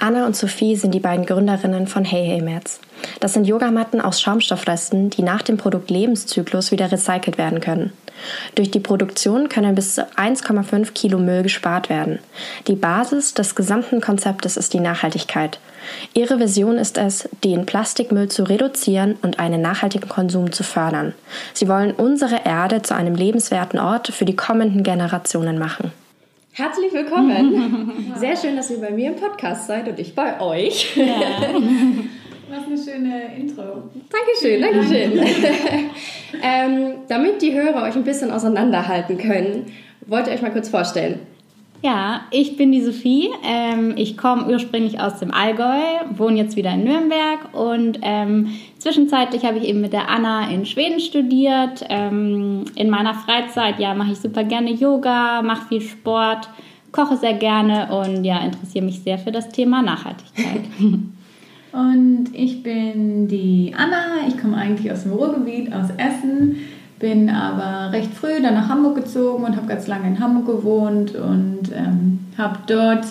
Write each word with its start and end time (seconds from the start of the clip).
Anna 0.00 0.26
und 0.26 0.36
Sophie 0.36 0.76
sind 0.76 0.94
die 0.94 1.00
beiden 1.00 1.26
Gründerinnen 1.26 1.88
von 1.88 2.04
Hey 2.04 2.24
Hey 2.24 2.40
Mats. 2.40 2.78
Das 3.18 3.32
sind 3.32 3.48
Yogamatten 3.48 4.00
aus 4.00 4.20
Schaumstoffresten, 4.20 5.10
die 5.10 5.22
nach 5.22 5.42
dem 5.42 5.56
Produktlebenszyklus 5.56 6.70
wieder 6.70 6.92
recycelt 6.92 7.36
werden 7.36 7.60
können. 7.60 7.92
Durch 8.54 8.70
die 8.70 8.78
Produktion 8.78 9.48
können 9.48 9.74
bis 9.74 9.96
zu 9.96 10.02
1,5 10.02 10.92
Kilo 10.92 11.18
Müll 11.18 11.42
gespart 11.42 11.88
werden. 11.88 12.20
Die 12.68 12.76
Basis 12.76 13.34
des 13.34 13.56
gesamten 13.56 14.00
Konzeptes 14.00 14.56
ist 14.56 14.72
die 14.72 14.80
Nachhaltigkeit. 14.80 15.58
Ihre 16.14 16.38
Vision 16.38 16.78
ist 16.78 16.96
es, 16.96 17.28
den 17.42 17.66
Plastikmüll 17.66 18.28
zu 18.28 18.44
reduzieren 18.44 19.16
und 19.22 19.40
einen 19.40 19.60
nachhaltigen 19.60 20.08
Konsum 20.08 20.52
zu 20.52 20.62
fördern. 20.62 21.12
Sie 21.54 21.66
wollen 21.66 21.90
unsere 21.90 22.44
Erde 22.44 22.82
zu 22.82 22.94
einem 22.94 23.16
lebenswerten 23.16 23.80
Ort 23.80 24.08
für 24.08 24.24
die 24.24 24.36
kommenden 24.36 24.84
Generationen 24.84 25.58
machen. 25.58 25.90
Herzlich 26.58 26.92
willkommen. 26.92 28.12
Sehr 28.16 28.36
schön, 28.36 28.56
dass 28.56 28.68
ihr 28.68 28.80
bei 28.80 28.90
mir 28.90 29.10
im 29.10 29.14
Podcast 29.14 29.68
seid 29.68 29.86
und 29.86 29.96
ich 30.00 30.16
bei 30.16 30.40
euch. 30.40 30.96
Ja. 30.96 31.04
Was 32.50 32.66
eine 32.66 32.76
schöne 32.76 33.36
Intro. 33.36 33.84
Dankeschön, 34.10 34.60
Dankeschön. 34.60 35.12
ähm, 36.42 36.94
damit 37.06 37.42
die 37.42 37.54
Hörer 37.54 37.84
euch 37.84 37.94
ein 37.94 38.02
bisschen 38.02 38.32
auseinanderhalten 38.32 39.18
können, 39.18 39.66
wollt 40.08 40.26
ihr 40.26 40.32
euch 40.32 40.42
mal 40.42 40.50
kurz 40.50 40.68
vorstellen. 40.68 41.20
Ja, 41.80 42.22
ich 42.32 42.56
bin 42.56 42.72
die 42.72 42.82
Sophie. 42.82 43.28
Ähm, 43.44 43.94
ich 43.96 44.16
komme 44.16 44.48
ursprünglich 44.48 45.00
aus 45.00 45.20
dem 45.20 45.30
Allgäu, 45.30 45.80
wohne 46.16 46.36
jetzt 46.36 46.56
wieder 46.56 46.72
in 46.72 46.82
Nürnberg 46.82 47.54
und 47.54 48.00
ähm, 48.02 48.48
zwischenzeitlich 48.78 49.44
habe 49.44 49.58
ich 49.58 49.64
eben 49.64 49.80
mit 49.80 49.92
der 49.92 50.08
Anna 50.08 50.50
in 50.50 50.66
Schweden 50.66 50.98
studiert. 50.98 51.84
Ähm, 51.88 52.64
in 52.74 52.90
meiner 52.90 53.14
Freizeit 53.14 53.78
ja, 53.78 53.94
mache 53.94 54.12
ich 54.12 54.18
super 54.18 54.42
gerne 54.42 54.72
Yoga, 54.72 55.40
mache 55.42 55.68
viel 55.68 55.80
Sport, 55.80 56.48
koche 56.90 57.16
sehr 57.16 57.34
gerne 57.34 57.88
und 57.94 58.24
ja, 58.24 58.40
interessiere 58.40 58.84
mich 58.84 59.00
sehr 59.00 59.18
für 59.18 59.30
das 59.30 59.48
Thema 59.50 59.80
Nachhaltigkeit. 59.80 60.62
und 61.72 62.30
ich 62.32 62.60
bin 62.64 63.28
die 63.28 63.72
Anna. 63.76 64.26
Ich 64.26 64.36
komme 64.36 64.56
eigentlich 64.56 64.90
aus 64.90 65.04
dem 65.04 65.12
Ruhrgebiet, 65.12 65.72
aus 65.72 65.90
Essen 65.96 66.56
bin 66.98 67.30
aber 67.30 67.92
recht 67.92 68.12
früh 68.12 68.40
dann 68.42 68.54
nach 68.54 68.68
Hamburg 68.68 68.96
gezogen 68.96 69.44
und 69.44 69.56
habe 69.56 69.66
ganz 69.66 69.86
lange 69.86 70.08
in 70.08 70.20
Hamburg 70.20 70.46
gewohnt 70.46 71.14
und 71.14 71.70
ähm, 71.74 72.20
habe 72.36 72.58
dort, 72.66 73.06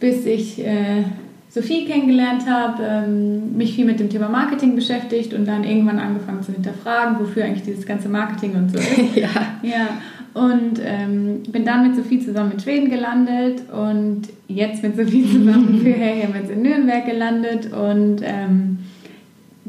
bis 0.00 0.26
ich 0.26 0.64
äh, 0.64 1.04
Sophie 1.48 1.84
kennengelernt 1.86 2.48
habe, 2.48 2.82
ähm, 2.82 3.56
mich 3.56 3.74
viel 3.74 3.84
mit 3.84 4.00
dem 4.00 4.10
Thema 4.10 4.28
Marketing 4.28 4.74
beschäftigt 4.74 5.32
und 5.32 5.46
dann 5.46 5.62
irgendwann 5.62 6.00
angefangen 6.00 6.42
zu 6.42 6.52
hinterfragen, 6.52 7.20
wofür 7.20 7.44
eigentlich 7.44 7.62
dieses 7.62 7.86
ganze 7.86 8.08
Marketing 8.08 8.56
und 8.56 8.72
so 8.72 8.78
ist. 8.78 9.16
ja. 9.16 9.28
ja. 9.62 9.88
Und 10.34 10.80
ähm, 10.84 11.44
bin 11.48 11.64
dann 11.64 11.86
mit 11.86 11.94
Sophie 11.94 12.18
zusammen 12.18 12.52
in 12.52 12.60
Schweden 12.60 12.90
gelandet 12.90 13.62
und 13.70 14.22
jetzt 14.48 14.82
mit 14.82 14.96
Sophie 14.96 15.24
zusammen 15.30 15.80
für 15.80 15.92
Hey 15.92 16.22
Hermans 16.22 16.50
in 16.50 16.62
Nürnberg 16.62 17.06
gelandet 17.06 17.72
und 17.72 18.16
ähm, 18.24 18.73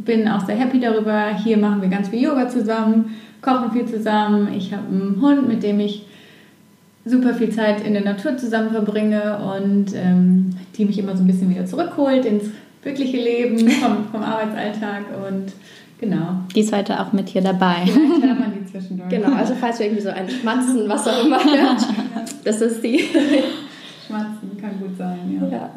bin 0.05 0.27
auch 0.27 0.45
sehr 0.45 0.55
happy 0.55 0.79
darüber. 0.79 1.35
Hier 1.35 1.57
machen 1.57 1.81
wir 1.81 1.89
ganz 1.89 2.09
viel 2.09 2.21
Yoga 2.21 2.47
zusammen, 2.47 3.15
kochen 3.41 3.71
viel 3.71 3.85
zusammen. 3.85 4.53
Ich 4.55 4.71
habe 4.71 4.83
einen 4.87 5.19
Hund, 5.21 5.47
mit 5.47 5.63
dem 5.63 5.79
ich 5.79 6.05
super 7.05 7.33
viel 7.33 7.49
Zeit 7.49 7.85
in 7.85 7.93
der 7.93 8.03
Natur 8.03 8.37
zusammen 8.37 8.71
verbringe 8.71 9.37
und 9.37 9.93
ähm, 9.95 10.55
die 10.77 10.85
mich 10.85 10.97
immer 10.97 11.15
so 11.15 11.23
ein 11.23 11.27
bisschen 11.27 11.49
wieder 11.49 11.65
zurückholt 11.65 12.25
ins 12.25 12.45
wirkliche 12.83 13.17
Leben 13.17 13.69
vom, 13.69 14.07
vom 14.11 14.23
Arbeitsalltag 14.23 15.03
und 15.27 15.53
genau. 15.99 16.39
Die 16.55 16.61
ist 16.61 16.73
heute 16.73 16.99
auch 16.99 17.13
mit 17.13 17.29
hier 17.29 17.41
dabei. 17.41 17.85
Hört 17.85 18.39
man 18.39 18.53
die 18.53 18.71
zwischendurch. 18.71 19.09
Genau, 19.09 19.33
also 19.33 19.53
falls 19.59 19.79
wir 19.79 19.87
irgendwie 19.87 20.03
so 20.03 20.09
ein 20.09 20.29
Schmatzen, 20.29 20.89
was 20.89 21.07
auch 21.07 21.25
immer 21.25 21.43
hört, 21.43 21.85
das 22.43 22.61
ist 22.61 22.83
die. 22.83 22.99
Schmatzen 24.05 24.57
kann 24.59 24.79
gut 24.79 24.97
sein, 24.97 25.39
ja. 25.41 25.47
ja. 25.47 25.69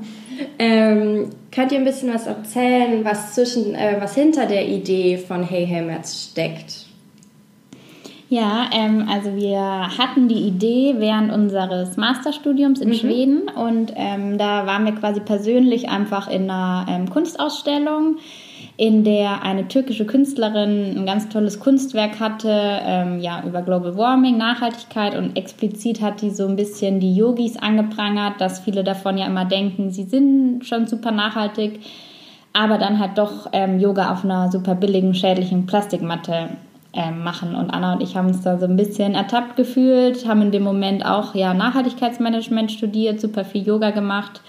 Ähm, 0.58 1.30
könnt 1.50 1.72
ihr 1.72 1.78
ein 1.78 1.84
bisschen 1.84 2.12
was 2.12 2.26
erzählen, 2.26 3.04
was, 3.04 3.34
zwischen, 3.34 3.74
äh, 3.74 3.96
was 4.00 4.14
hinter 4.14 4.46
der 4.46 4.68
Idee 4.68 5.18
von 5.18 5.42
Hey 5.42 5.82
Mats 5.82 6.30
steckt? 6.30 6.86
Ja, 8.30 8.68
ähm, 8.72 9.08
also 9.10 9.34
wir 9.36 9.58
hatten 9.98 10.28
die 10.28 10.46
Idee 10.46 10.96
während 10.98 11.32
unseres 11.32 11.96
Masterstudiums 11.96 12.80
in 12.80 12.90
mhm. 12.90 12.94
Schweden 12.94 13.48
und 13.48 13.92
ähm, 13.96 14.36
da 14.36 14.66
waren 14.66 14.84
wir 14.84 14.92
quasi 14.92 15.20
persönlich 15.20 15.88
einfach 15.88 16.28
in 16.28 16.50
einer 16.50 16.86
ähm, 16.90 17.08
Kunstausstellung 17.08 18.16
in 18.78 19.02
der 19.02 19.42
eine 19.42 19.66
türkische 19.66 20.06
Künstlerin 20.06 20.96
ein 20.96 21.04
ganz 21.04 21.28
tolles 21.28 21.58
Kunstwerk 21.58 22.20
hatte, 22.20 22.48
ähm, 22.48 23.18
ja, 23.18 23.42
über 23.44 23.60
Global 23.62 23.96
Warming, 23.98 24.38
Nachhaltigkeit 24.38 25.16
und 25.16 25.36
explizit 25.36 26.00
hat 26.00 26.22
die 26.22 26.30
so 26.30 26.46
ein 26.46 26.54
bisschen 26.54 27.00
die 27.00 27.12
Yogis 27.12 27.56
angeprangert, 27.56 28.40
dass 28.40 28.60
viele 28.60 28.84
davon 28.84 29.18
ja 29.18 29.26
immer 29.26 29.44
denken, 29.44 29.90
sie 29.90 30.04
sind 30.04 30.64
schon 30.64 30.86
super 30.86 31.10
nachhaltig, 31.10 31.80
aber 32.52 32.78
dann 32.78 33.00
halt 33.00 33.18
doch 33.18 33.48
ähm, 33.52 33.80
Yoga 33.80 34.12
auf 34.12 34.24
einer 34.24 34.48
super 34.52 34.76
billigen, 34.76 35.12
schädlichen 35.12 35.66
Plastikmatte 35.66 36.50
ähm, 36.92 37.24
machen. 37.24 37.56
Und 37.56 37.70
Anna 37.70 37.94
und 37.94 38.00
ich 38.00 38.16
haben 38.16 38.28
uns 38.28 38.42
da 38.42 38.58
so 38.58 38.66
ein 38.66 38.76
bisschen 38.76 39.16
ertappt 39.16 39.56
gefühlt, 39.56 40.24
haben 40.24 40.40
in 40.40 40.52
dem 40.52 40.62
Moment 40.62 41.04
auch 41.04 41.34
ja 41.34 41.52
Nachhaltigkeitsmanagement 41.52 42.70
studiert, 42.70 43.20
super 43.20 43.44
viel 43.44 43.66
Yoga 43.66 43.90
gemacht 43.90 44.40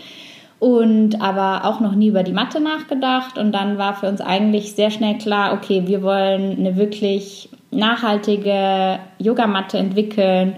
und 0.60 1.22
aber 1.22 1.66
auch 1.66 1.80
noch 1.80 1.96
nie 1.96 2.10
über 2.10 2.24
die 2.24 2.34
Mathe 2.34 2.60
nachgedacht. 2.60 3.38
Und 3.38 3.54
dann 3.54 3.78
war 3.78 3.96
für 3.96 4.08
uns 4.08 4.22
eigentlich 4.22 4.74
sehr 4.74 4.92
schnell 4.92 5.18
klar, 5.18 5.54
okay, 5.54 5.84
wir 5.86 6.04
wollen 6.04 6.58
eine 6.58 6.76
wirklich 6.76 7.50
nachhaltige 7.72 9.00
Yogamatte 9.20 9.78
entwickeln. 9.78 10.56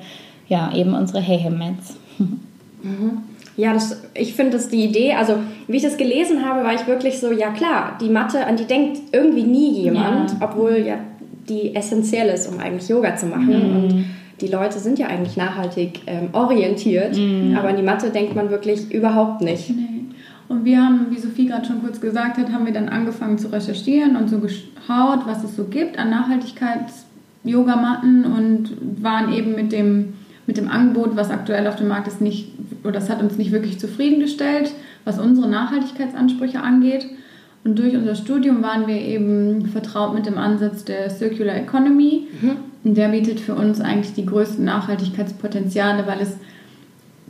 Ja, 0.48 0.72
eben 0.74 0.94
unsere 0.94 1.20
Hey 1.20 1.50
Mats. 1.50 1.98
Mhm. 2.84 3.22
Ja, 3.58 3.74
das, 3.74 4.02
ich 4.16 4.34
finde 4.34 4.54
das 4.54 4.70
die 4.70 4.86
Idee, 4.86 5.14
also 5.14 5.36
wie 5.68 5.78
ich 5.78 5.84
das 5.84 5.98
gelesen 5.98 6.44
habe, 6.44 6.64
war 6.64 6.74
ich 6.74 6.88
wirklich 6.88 7.20
so, 7.20 7.32
ja 7.32 7.52
klar, 7.52 7.96
die 8.02 8.10
Matte, 8.10 8.48
an 8.48 8.56
die 8.56 8.66
denkt 8.66 9.00
irgendwie 9.12 9.44
nie 9.44 9.82
jemand, 9.82 10.32
ja. 10.32 10.38
obwohl 10.42 10.84
ja 10.84 10.96
die 11.48 11.76
essentiell 11.76 12.30
ist, 12.30 12.52
um 12.52 12.60
eigentlich 12.60 12.90
Yoga 12.90 13.16
zu 13.16 13.28
machen. 13.28 13.50
Mhm. 13.50 13.76
Und 13.76 14.06
die 14.42 14.48
Leute 14.48 14.80
sind 14.80 14.98
ja 14.98 15.08
eigentlich 15.08 15.38
nachhaltig 15.38 16.00
ähm, 16.08 16.30
orientiert, 16.34 17.16
mhm. 17.16 17.56
aber 17.56 17.70
an 17.70 17.78
die 17.78 17.84
Mathe 17.84 18.10
denkt 18.10 18.36
man 18.36 18.50
wirklich 18.50 18.92
überhaupt 18.92 19.42
nicht. 19.42 19.70
Nee. 19.70 19.91
Und 20.52 20.66
wir 20.66 20.84
haben, 20.84 21.08
wie 21.10 21.18
Sophie 21.18 21.48
gerade 21.48 21.66
schon 21.66 21.82
kurz 21.82 22.00
gesagt 22.02 22.38
hat, 22.38 22.52
haben 22.52 22.66
wir 22.66 22.74
dann 22.74 22.90
angefangen 22.90 23.38
zu 23.38 23.54
recherchieren 23.54 24.18
und 24.18 24.30
so 24.30 24.40
geschaut, 24.40 25.26
was 25.26 25.46
es 25.46 25.56
so 25.56 25.64
gibt 25.64 25.98
an 25.98 26.10
Nachhaltigkeits-Yogamatten 26.10 28.26
und 28.26 28.72
waren 29.02 29.32
eben 29.32 29.56
mit 29.56 29.72
dem, 29.72 30.16
mit 30.48 30.58
dem 30.58 30.68
Angebot, 30.68 31.16
was 31.16 31.30
aktuell 31.30 31.68
auf 31.68 31.78
dem 31.78 31.88
Markt 31.88 32.10
ist, 32.10 32.20
nicht, 32.20 32.50
oder 32.84 32.92
das 32.92 33.10
hat 33.10 33.24
uns 33.24 33.38
nicht 33.38 33.54
wirklich 33.54 33.80
zufriedengestellt, 33.80 34.74
was 35.06 35.20
unsere 35.20 35.48
Nachhaltigkeitsansprüche 35.48 36.62
angeht. 36.62 37.06
Und 37.64 37.80
durch 37.80 37.96
unser 37.96 38.16
Studium 38.16 38.62
waren 38.62 38.88
wir 38.88 38.98
eben 38.98 39.68
vertraut 39.68 40.14
mit 40.14 40.26
dem 40.26 40.38
Ansatz 40.38 40.84
der 40.84 41.10
Circular 41.10 41.56
Economy. 41.56 42.28
Mhm. 42.42 42.58
Und 42.84 42.98
der 42.98 43.08
bietet 43.08 43.40
für 43.40 43.56
uns 43.56 43.80
eigentlich 43.80 44.16
die 44.16 44.26
größten 44.26 44.66
Nachhaltigkeitspotenziale, 44.66 46.06
weil 46.08 46.20
es 46.20 46.36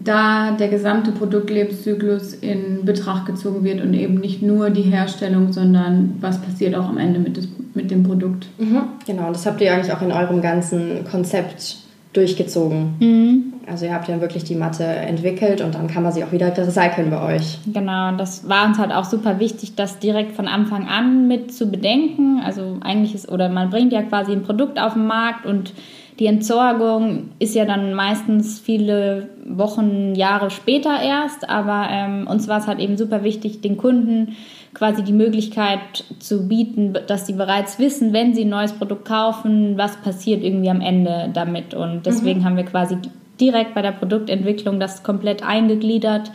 da 0.04 0.52
der 0.52 0.68
gesamte 0.68 1.12
Produktlebenszyklus 1.12 2.34
in 2.34 2.86
Betracht 2.86 3.26
gezogen 3.26 3.64
wird 3.64 3.82
und 3.82 3.94
eben 3.94 4.16
nicht 4.16 4.42
nur 4.42 4.70
die 4.70 4.84
Herstellung, 4.84 5.54
sondern 5.54 6.16
was 6.20 6.42
passiert 6.42 6.76
auch 6.76 6.88
am 6.88 6.98
Ende 6.98 7.20
mit, 7.20 7.38
des, 7.38 7.48
mit 7.74 7.92
dem 7.92 8.04
Produkt. 8.04 8.48
Mhm. 8.58 8.84
Genau, 9.06 9.32
das 9.32 9.46
habt 9.46 9.62
ihr 9.62 9.74
eigentlich 9.74 9.94
auch 9.94 10.02
in 10.02 10.12
eurem 10.12 10.42
ganzen 10.42 11.06
Konzept 11.10 11.78
durchgezogen. 12.14 12.96
Mhm. 13.00 13.54
Also 13.68 13.86
ihr 13.86 13.94
habt 13.94 14.08
ja 14.10 14.20
wirklich 14.20 14.44
die 14.44 14.56
Matte 14.56 14.84
entwickelt 14.84 15.62
und 15.62 15.76
dann 15.76 15.88
kann 15.88 16.04
man 16.04 16.12
sie 16.12 16.24
auch 16.24 16.32
wieder 16.32 16.56
recyceln 16.56 17.10
bei 17.10 17.36
euch. 17.36 17.60
Genau, 17.72 18.12
das 18.18 18.50
war 18.50 18.66
uns 18.66 18.80
halt 18.80 18.92
auch 18.92 19.06
super 19.06 19.40
wichtig, 19.40 19.76
das 19.76 20.00
direkt 20.00 20.34
von 20.34 20.48
Anfang 20.48 20.88
an 20.88 21.28
mit 21.28 21.54
zu 21.54 21.72
bedenken. 21.72 22.42
Also 22.44 22.78
eigentlich 22.82 23.16
ist, 23.16 23.32
oder 23.32 23.48
man 23.50 23.70
bringt 23.70 23.94
ja 23.94 24.02
quasi 24.02 24.34
ein 24.34 24.44
Produkt 24.44 24.80
auf 24.80 24.94
den 24.94 25.06
Markt 25.06 25.46
und 25.46 25.74
die 26.22 26.28
Entsorgung 26.28 27.32
ist 27.40 27.56
ja 27.56 27.66
dann 27.66 27.96
meistens 27.96 28.60
viele 28.60 29.30
Wochen, 29.44 30.14
Jahre 30.14 30.52
später 30.52 31.02
erst, 31.02 31.50
aber 31.50 31.88
ähm, 31.90 32.28
uns 32.28 32.48
war 32.48 32.60
es 32.60 32.68
halt 32.68 32.78
eben 32.78 32.96
super 32.96 33.24
wichtig, 33.24 33.62
den 33.62 33.76
Kunden 33.76 34.36
quasi 34.76 35.04
die 35.04 35.14
Möglichkeit 35.14 35.80
zu 36.20 36.48
bieten, 36.48 36.94
dass 37.08 37.26
sie 37.26 37.34
bereits 37.34 37.80
wissen, 37.80 38.14
wenn 38.14 38.36
sie 38.36 38.46
ein 38.46 38.50
neues 38.50 38.72
Produkt 38.74 39.06
kaufen, 39.06 39.80
was 39.80 39.98
passiert 39.98 40.44
irgendwie 40.44 40.70
am 40.70 40.80
Ende 40.80 41.32
damit. 41.34 41.74
Und 41.74 42.06
deswegen 42.06 42.42
mhm. 42.42 42.46
haben 42.46 42.58
wir 42.58 42.66
quasi 42.66 42.98
direkt 43.40 43.74
bei 43.74 43.82
der 43.82 43.92
Produktentwicklung 43.92 44.80
das 44.80 45.02
komplett 45.02 45.44
eingegliedert 45.44 46.32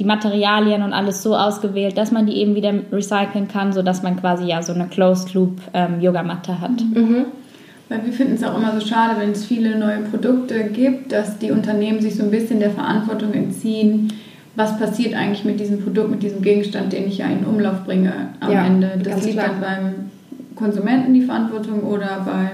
die 0.00 0.04
Materialien 0.04 0.82
und 0.82 0.92
alles 0.92 1.24
so 1.24 1.34
ausgewählt, 1.34 1.98
dass 1.98 2.12
man 2.12 2.26
die 2.26 2.36
eben 2.36 2.54
wieder 2.54 2.72
recyceln 2.92 3.48
kann, 3.48 3.72
sodass 3.72 4.04
man 4.04 4.16
quasi 4.16 4.46
ja 4.46 4.62
so 4.62 4.72
eine 4.72 4.86
Closed 4.86 5.34
Loop 5.34 5.60
ähm, 5.74 6.00
Yogamatte 6.00 6.60
hat. 6.60 6.80
Mhm. 6.94 7.26
Weil 7.88 8.04
wir 8.04 8.12
finden 8.12 8.34
es 8.34 8.44
auch 8.44 8.56
immer 8.56 8.78
so 8.78 8.86
schade, 8.86 9.18
wenn 9.18 9.30
es 9.30 9.46
viele 9.46 9.78
neue 9.78 10.00
Produkte 10.00 10.64
gibt, 10.64 11.12
dass 11.12 11.38
die 11.38 11.50
Unternehmen 11.50 12.00
sich 12.00 12.16
so 12.16 12.22
ein 12.22 12.30
bisschen 12.30 12.60
der 12.60 12.70
Verantwortung 12.70 13.32
entziehen, 13.32 14.12
was 14.56 14.78
passiert 14.78 15.14
eigentlich 15.14 15.44
mit 15.44 15.60
diesem 15.60 15.82
Produkt, 15.82 16.10
mit 16.10 16.22
diesem 16.22 16.42
Gegenstand, 16.42 16.92
den 16.92 17.06
ich 17.06 17.18
ja 17.18 17.26
in 17.26 17.44
Umlauf 17.44 17.84
bringe 17.84 18.12
am 18.40 18.52
ja, 18.52 18.66
Ende. 18.66 18.92
Das 19.02 19.24
liegt 19.24 19.38
dann 19.38 19.60
beim 19.60 20.10
Konsumenten 20.56 21.14
die 21.14 21.22
Verantwortung 21.22 21.82
oder 21.84 22.22
bei 22.26 22.50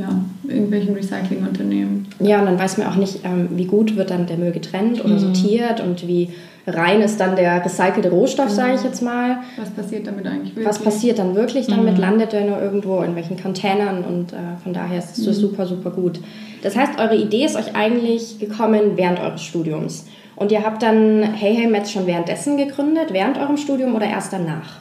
ja, 0.00 0.24
irgendwelchen 0.48 0.94
Recyclingunternehmen. 0.94 2.06
Ja, 2.20 2.40
und 2.40 2.46
dann 2.46 2.58
weiß 2.58 2.78
man 2.78 2.86
auch 2.86 2.96
nicht, 2.96 3.20
ähm, 3.24 3.48
wie 3.52 3.66
gut 3.66 3.96
wird 3.96 4.10
dann 4.10 4.26
der 4.26 4.36
Müll 4.36 4.52
getrennt 4.52 5.04
oder 5.04 5.14
mhm. 5.14 5.18
sortiert 5.18 5.80
und 5.80 6.06
wie 6.06 6.30
rein 6.66 7.00
ist 7.00 7.18
dann 7.20 7.36
der 7.36 7.64
recycelte 7.64 8.10
Rohstoff, 8.10 8.46
genau. 8.46 8.56
sage 8.56 8.74
ich 8.74 8.82
jetzt 8.82 9.02
mal. 9.02 9.38
Was 9.56 9.70
passiert 9.70 10.06
damit 10.06 10.26
eigentlich 10.26 10.56
wirklich? 10.56 10.66
Was 10.66 10.78
passiert 10.78 11.18
dann 11.18 11.34
wirklich 11.34 11.66
damit? 11.66 11.94
Mhm. 11.94 12.00
Landet 12.00 12.32
der 12.32 12.44
nur 12.44 12.60
irgendwo 12.60 13.00
in 13.02 13.14
welchen 13.14 13.40
Containern? 13.40 14.04
Und 14.04 14.32
äh, 14.32 14.36
von 14.62 14.72
daher 14.72 14.98
ist 14.98 15.18
es 15.18 15.26
mhm. 15.26 15.32
super, 15.32 15.66
super 15.66 15.90
gut. 15.90 16.20
Das 16.62 16.76
heißt, 16.76 16.98
eure 16.98 17.16
Idee 17.16 17.44
ist 17.44 17.56
euch 17.56 17.74
eigentlich 17.74 18.38
gekommen 18.38 18.92
während 18.96 19.20
eures 19.20 19.42
Studiums. 19.42 20.06
Und 20.36 20.52
ihr 20.52 20.64
habt 20.64 20.82
dann 20.82 21.22
Hey 21.22 21.54
Hey 21.54 21.66
Metz 21.66 21.90
schon 21.90 22.06
währenddessen 22.06 22.56
gegründet, 22.56 23.12
während 23.12 23.38
eurem 23.38 23.56
Studium 23.56 23.94
oder 23.94 24.06
erst 24.06 24.32
danach? 24.32 24.80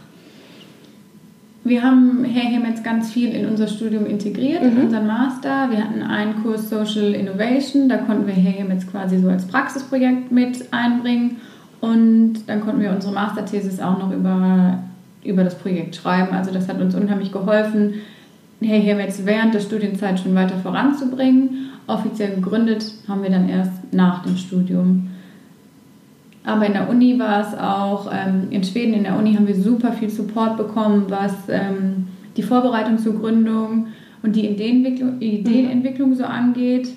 Wir 1.70 1.84
haben 1.84 2.26
Hey 2.26 2.58
Metz 2.58 2.82
ganz 2.82 3.12
viel 3.12 3.30
in 3.30 3.46
unser 3.46 3.68
Studium 3.68 4.08
integriert, 4.08 4.64
mhm. 4.64 4.70
in 4.70 4.84
unseren 4.86 5.06
Master. 5.06 5.70
Wir 5.70 5.78
hatten 5.78 6.02
einen 6.02 6.42
Kurs 6.42 6.68
Social 6.68 7.14
Innovation, 7.14 7.88
da 7.88 7.98
konnten 7.98 8.26
wir 8.26 8.34
Hey 8.34 8.64
Metz 8.64 8.88
quasi 8.88 9.20
so 9.20 9.30
als 9.30 9.46
Praxisprojekt 9.46 10.32
mit 10.32 10.74
einbringen. 10.74 11.38
Und 11.80 12.40
dann 12.48 12.62
konnten 12.62 12.82
wir 12.82 12.90
unsere 12.90 13.14
Masterthesis 13.14 13.80
auch 13.80 14.00
noch 14.00 14.12
über, 14.12 14.80
über 15.24 15.44
das 15.44 15.60
Projekt 15.60 15.96
schreiben. 15.96 16.36
Also 16.36 16.52
das 16.52 16.68
hat 16.68 16.82
uns 16.82 16.96
unheimlich 16.96 17.32
geholfen, 17.32 17.94
Hey 18.62 18.96
Metz 18.96 19.22
während 19.24 19.54
der 19.54 19.60
Studienzeit 19.60 20.20
schon 20.20 20.34
weiter 20.34 20.58
voranzubringen. 20.58 21.70
Offiziell 21.86 22.34
gegründet 22.34 22.94
haben 23.08 23.22
wir 23.22 23.30
dann 23.30 23.48
erst 23.48 23.94
nach 23.94 24.24
dem 24.24 24.38
Studium. 24.38 25.12
Aber 26.50 26.66
in 26.66 26.74
der 26.74 26.90
Uni 26.90 27.20
war 27.20 27.42
es 27.42 27.56
auch, 27.56 28.12
ähm, 28.12 28.48
in 28.50 28.64
Schweden 28.64 28.96
in 28.96 29.04
der 29.04 29.16
Uni 29.16 29.36
haben 29.36 29.46
wir 29.46 29.54
super 29.54 29.92
viel 29.92 30.10
Support 30.10 30.58
bekommen, 30.58 31.06
was 31.08 31.34
ähm, 31.48 32.08
die 32.36 32.42
Vorbereitung 32.42 32.98
zur 32.98 33.20
Gründung 33.20 33.88
und 34.24 34.36
die 34.36 34.48
Ideenentwicklung, 34.48 35.22
Ideenentwicklung 35.22 36.16
so 36.16 36.24
angeht. 36.24 36.90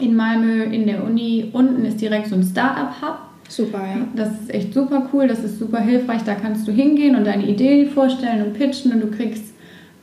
In 0.00 0.16
Malmö 0.16 0.64
in 0.64 0.84
der 0.86 1.04
Uni 1.04 1.48
unten 1.52 1.84
ist 1.84 2.00
direkt 2.00 2.26
so 2.26 2.34
ein 2.34 2.42
Startup-Hub. 2.42 3.18
Super, 3.48 3.78
ja. 3.78 4.08
Das 4.16 4.32
ist 4.32 4.52
echt 4.52 4.74
super 4.74 5.08
cool, 5.12 5.28
das 5.28 5.44
ist 5.44 5.60
super 5.60 5.78
hilfreich. 5.78 6.22
Da 6.24 6.34
kannst 6.34 6.66
du 6.66 6.72
hingehen 6.72 7.14
und 7.14 7.24
deine 7.24 7.46
Idee 7.46 7.86
vorstellen 7.86 8.42
und 8.42 8.54
pitchen 8.54 8.92
und 8.92 9.00
du 9.00 9.12
kriegst 9.12 9.54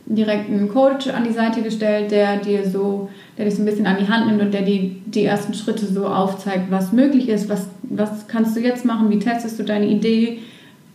direkt 0.06 0.50
einen 0.50 0.69
Coach 0.69 1.09
an 1.09 1.25
die 1.25 1.33
Seite 1.33 1.62
gestellt, 1.62 2.12
der 2.12 2.38
dir 2.38 2.66
so, 2.66 3.09
der 3.38 3.44
dich 3.44 3.56
so 3.56 3.62
ein 3.62 3.66
bisschen 3.66 3.88
an 3.88 3.98
die 4.00 4.07
Hand 4.07 4.27
nimmt 4.27 4.42
und 4.42 4.54
der 4.54 4.62
die, 4.62 5.01
die 5.06 5.25
ersten 5.25 5.54
Schritte 5.54 5.86
so 5.86 6.07
aufzeigt, 6.07 6.71
was 6.71 6.94
möglich 6.94 7.27
ist, 7.27 7.50
was, 7.50 7.68
was 7.83 8.27
kannst 8.27 8.56
du 8.56 8.62
jetzt 8.62 8.85
machen, 8.85 9.09
wie 9.09 9.19
testest 9.19 9.59
du 9.59 9.63
deine 9.63 9.88
Idee, 9.88 10.39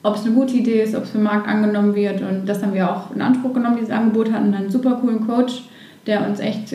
ob 0.02 0.16
es 0.16 0.24
eine 0.24 0.34
gute 0.34 0.56
Idee 0.56 0.82
ist, 0.82 0.94
ob 0.94 1.04
es 1.04 1.10
für 1.10 1.18
den 1.18 1.24
Markt 1.24 1.48
angenommen 1.48 1.94
wird. 1.94 2.22
Und 2.22 2.46
das 2.46 2.62
haben 2.62 2.74
wir 2.74 2.90
auch 2.90 3.14
in 3.14 3.20
Anspruch 3.20 3.52
genommen, 3.52 3.76
dieses 3.76 3.90
Angebot, 3.90 4.32
hatten 4.32 4.52
dann 4.52 4.62
einen 4.62 4.70
super 4.70 4.98
coolen 5.00 5.26
Coach, 5.26 5.64
der 6.06 6.26
uns 6.26 6.40
echt 6.40 6.74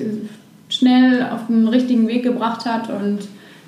schnell 0.70 1.24
auf 1.32 1.48
den 1.48 1.68
richtigen 1.68 2.08
Weg 2.08 2.24
gebracht 2.24 2.66
hat 2.66 2.90
und 2.90 3.20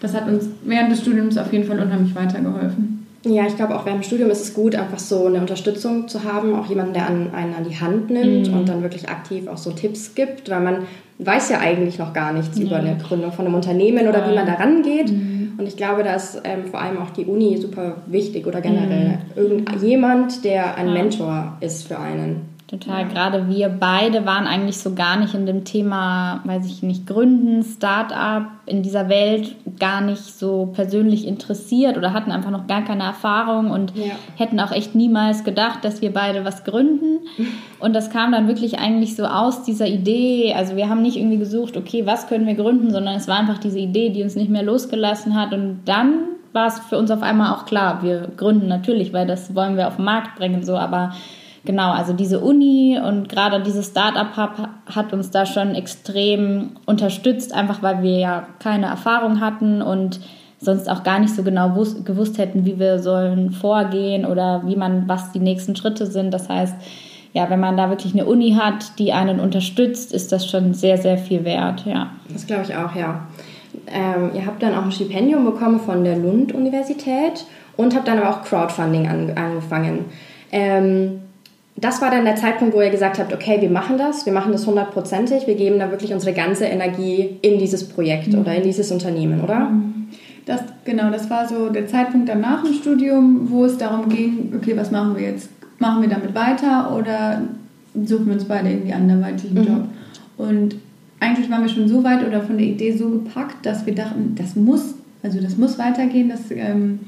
das 0.01 0.13
hat 0.13 0.27
uns 0.27 0.47
während 0.63 0.92
des 0.92 1.01
Studiums 1.01 1.38
auf 1.38 1.51
jeden 1.53 1.65
Fall 1.65 1.80
unheimlich 1.80 2.13
weitergeholfen. 2.15 3.06
Ja, 3.25 3.47
ich 3.47 3.56
glaube 3.56 3.75
auch 3.75 3.86
während 3.86 4.03
dem 4.03 4.06
Studium 4.06 4.30
ist 4.30 4.42
es 4.42 4.53
gut, 4.53 4.75
einfach 4.75 5.00
so 5.00 5.25
eine 5.25 5.39
Unterstützung 5.39 6.07
zu 6.07 6.24
haben, 6.24 6.53
auch 6.53 6.68
jemanden, 6.68 6.94
der 6.94 7.07
einen 7.07 7.31
an 7.33 7.65
die 7.68 7.75
Hand 7.75 8.12
nimmt 8.12 8.51
mhm. 8.51 8.53
und 8.53 8.69
dann 8.69 8.83
wirklich 8.83 9.09
aktiv 9.09 9.47
auch 9.47 9.57
so 9.57 9.71
Tipps 9.71 10.13
gibt, 10.13 10.50
weil 10.50 10.62
man 10.62 10.77
weiß 11.18 11.50
ja 11.50 11.59
eigentlich 11.59 11.97
noch 11.97 12.13
gar 12.13 12.33
nichts 12.33 12.57
ja. 12.59 12.65
über 12.65 12.75
eine 12.75 12.97
Gründung 12.97 13.31
von 13.31 13.45
einem 13.45 13.56
Unternehmen 13.56 14.07
oder 14.07 14.30
wie 14.30 14.36
man 14.36 14.45
da 14.45 14.53
rangeht. 14.53 15.12
Mhm. 15.12 15.35
Und 15.57 15.68
ich 15.68 15.78
glaube, 15.78 16.04
da 16.04 16.16
ist 16.16 16.42
ähm, 16.44 16.66
vor 16.66 16.81
allem 16.81 16.98
auch 16.98 17.12
die 17.12 17.25
Uni 17.25 17.57
super 17.57 17.98
wichtig 18.07 18.46
oder 18.48 18.62
generell 18.62 19.19
mhm. 19.36 19.42
irgendjemand, 19.42 20.44
der 20.44 20.75
ein 20.75 20.94
Mentor 20.94 21.57
ist 21.62 21.88
für 21.88 22.00
einen. 22.00 22.55
Total. 22.68 23.02
Ja. 23.02 23.08
Gerade 23.08 23.48
wir 23.48 23.70
beide 23.70 24.26
waren 24.26 24.48
eigentlich 24.48 24.80
so 24.80 24.96
gar 24.96 25.18
nicht 25.18 25.36
in 25.36 25.46
dem 25.46 25.66
Thema, 25.66 26.42
weiß 26.46 26.66
ich 26.66 26.82
nicht, 26.82 27.06
Gründen, 27.06 27.64
Start-up 27.64 28.48
in 28.66 28.82
dieser 28.82 29.08
Welt 29.08 29.56
gar 29.80 30.02
nicht 30.02 30.24
so 30.24 30.72
persönlich 30.74 31.28
interessiert 31.28 31.96
oder 31.96 32.12
hatten 32.12 32.32
einfach 32.32 32.50
noch 32.50 32.66
gar 32.66 32.84
keine 32.84 33.04
Erfahrung 33.04 33.70
und 33.70 33.96
ja. 33.96 34.16
hätten 34.36 34.60
auch 34.60 34.72
echt 34.72 34.96
niemals 34.96 35.44
gedacht, 35.44 35.86
dass 35.86 36.02
wir 36.02 36.12
beide 36.12 36.44
was 36.44 36.64
gründen. 36.64 37.20
Und 37.78 37.94
das 37.94 38.10
kam 38.10 38.32
dann 38.32 38.48
wirklich 38.48 38.80
eigentlich 38.80 39.16
so 39.16 39.26
aus 39.26 39.64
dieser 39.64 39.86
Idee. 39.86 40.56
Also 40.56 40.76
wir 40.76 40.90
haben 40.90 41.04
nicht 41.04 41.18
irgendwie 41.18 41.38
gesucht, 41.38 41.78
okay, 41.78 42.08
was 42.08 42.28
können 42.28 42.48
wir 42.48 42.56
gründen, 42.56 42.90
sondern 42.90 43.16
es 43.16 43.28
war 43.28 43.38
einfach 43.38 43.60
diese 43.60 43.78
Idee, 43.78 44.10
die 44.10 44.24
uns 44.24 44.36
nicht 44.36 44.50
mehr 44.50 44.64
losgelassen 44.64 45.40
hat. 45.40 45.54
Und 45.54 45.82
dann 45.86 46.14
war 46.54 46.68
es 46.68 46.80
für 46.80 46.98
uns 46.98 47.12
auf 47.12 47.22
einmal 47.22 47.54
auch 47.54 47.66
klar, 47.66 48.02
wir 48.02 48.30
gründen 48.38 48.68
natürlich, 48.68 49.14
weil 49.14 49.28
das 49.28 49.54
wollen 49.54 49.78
wir 49.78 49.88
auf 49.88 49.98
den 49.98 50.06
Markt 50.06 50.36
bringen, 50.38 50.64
so, 50.64 50.78
aber 50.78 51.14
genau, 51.66 51.92
also 51.92 52.14
diese 52.14 52.40
Uni 52.40 53.00
und 53.04 53.30
gerade 53.30 53.62
dieses 53.62 53.88
Startup-Hub 53.88 54.70
hat 54.94 55.14
uns 55.14 55.32
da 55.32 55.46
schon 55.46 55.76
extrem 55.76 56.72
unterstützt, 56.86 57.54
einfach 57.54 57.82
weil 57.82 58.02
wir 58.02 58.18
ja 58.18 58.48
keine 58.60 58.88
Erfahrung 58.88 59.42
hatten 59.42 59.82
und 59.82 60.20
sonst 60.60 60.90
auch 60.90 61.04
gar 61.04 61.20
nicht 61.20 61.36
so 61.36 61.44
genau 61.44 61.70
gewusst 61.70 62.38
hätten, 62.38 62.66
wie 62.66 62.80
wir 62.80 63.00
sollen 63.00 63.52
vorgehen 63.52 64.26
oder 64.26 64.64
wie 64.66 64.76
man, 64.76 65.08
was 65.08 65.32
die 65.32 65.40
nächsten 65.40 65.76
Schritte 65.76 66.06
sind. 66.06 66.34
Das 66.34 66.50
heißt, 66.50 66.76
ja, 67.34 67.50
wenn 67.50 67.60
man 67.60 67.76
da 67.76 67.90
wirklich 67.90 68.14
eine 68.14 68.26
Uni 68.26 68.54
hat, 68.54 68.98
die 68.98 69.12
einen 69.12 69.40
unterstützt, 69.40 70.14
ist 70.14 70.32
das 70.32 70.50
schon 70.50 70.74
sehr, 70.74 70.98
sehr 70.98 71.18
viel 71.18 71.44
wert, 71.44 71.86
ja. 71.86 72.12
Das 72.30 72.48
glaube 72.48 72.64
ich 72.64 72.76
auch, 72.76 72.96
ja. 72.96 73.28
Ähm, 73.88 74.32
ihr 74.34 74.46
habt 74.46 74.64
dann 74.64 74.74
auch 74.74 74.84
ein 74.84 74.92
Stipendium 74.92 75.44
bekommen 75.44 75.80
von 75.80 76.04
der 76.04 76.18
Lund-Universität 76.18 77.46
und 77.76 77.94
habt 77.94 78.08
dann 78.08 78.20
aber 78.20 78.30
auch 78.30 78.44
Crowdfunding 78.44 79.08
an, 79.08 79.32
angefangen. 79.36 80.06
Ähm, 80.52 81.22
das 81.77 82.01
war 82.01 82.10
dann 82.10 82.24
der 82.24 82.36
Zeitpunkt, 82.36 82.74
wo 82.74 82.81
ihr 82.81 82.89
gesagt 82.89 83.19
habt, 83.19 83.33
okay, 83.33 83.60
wir 83.60 83.69
machen 83.69 83.98
das, 83.98 84.25
wir 84.25 84.31
machen 84.31 84.54
das 84.54 84.66
hundertprozentig, 84.66 85.45
wir 85.45 85.56
geben 85.56 85.77
da 85.77 85.92
wirklich 85.92 86.13
unsere 86.13 86.33
ganze 86.33 86.66
Energie 86.66 87.38
in 87.42 87.60
dieses 87.60 87.88
Projekt 87.88 88.31
mhm. 88.31 88.39
oder 88.39 88.56
in 88.56 88.63
dieses 88.63 88.92
Unternehmen, 88.92 89.42
oder? 89.42 89.72
Das, 90.45 90.62
genau, 90.86 91.10
das 91.10 91.30
war 91.30 91.48
so 91.48 91.69
der 91.69 91.88
Zeitpunkt 91.88 92.30
danach 92.30 92.64
im 92.64 92.73
Studium, 92.73 93.50
wo 93.50 93.66
es 93.66 93.78
darum 93.78 94.07
ging, 94.07 94.54
okay, 94.56 94.78
was 94.78 94.92
machen 94.92 95.16
wir 95.18 95.23
jetzt? 95.23 95.50
Machen 95.80 96.02
wir 96.02 96.09
damit 96.09 96.33
weiter 96.33 96.95
oder 96.95 97.42
suchen 98.06 98.28
wir 98.28 98.33
uns 98.33 98.45
beide 98.45 98.69
irgendwie 98.69 98.94
anderweitigen 98.94 99.59
mhm. 99.59 99.68
Job? 99.68 99.83
Und 100.38 100.76
eigentlich 101.19 101.50
waren 101.50 101.64
wir 101.64 101.69
schon 101.69 101.90
so 101.90 102.04
weit 102.04 102.26
oder 102.26 102.42
von 102.42 102.57
der 102.57 102.68
Idee 102.68 102.94
so 102.94 103.09
gepackt, 103.09 103.66
dass 103.66 103.85
wir 103.85 103.95
dachten, 103.95 104.35
das 104.38 104.56
muss, 104.56 104.95
also 105.23 105.42
das 105.42 105.57
muss 105.57 105.78
weitergehen, 105.78 106.30
das... 106.30 106.52
Ähm, 106.52 107.00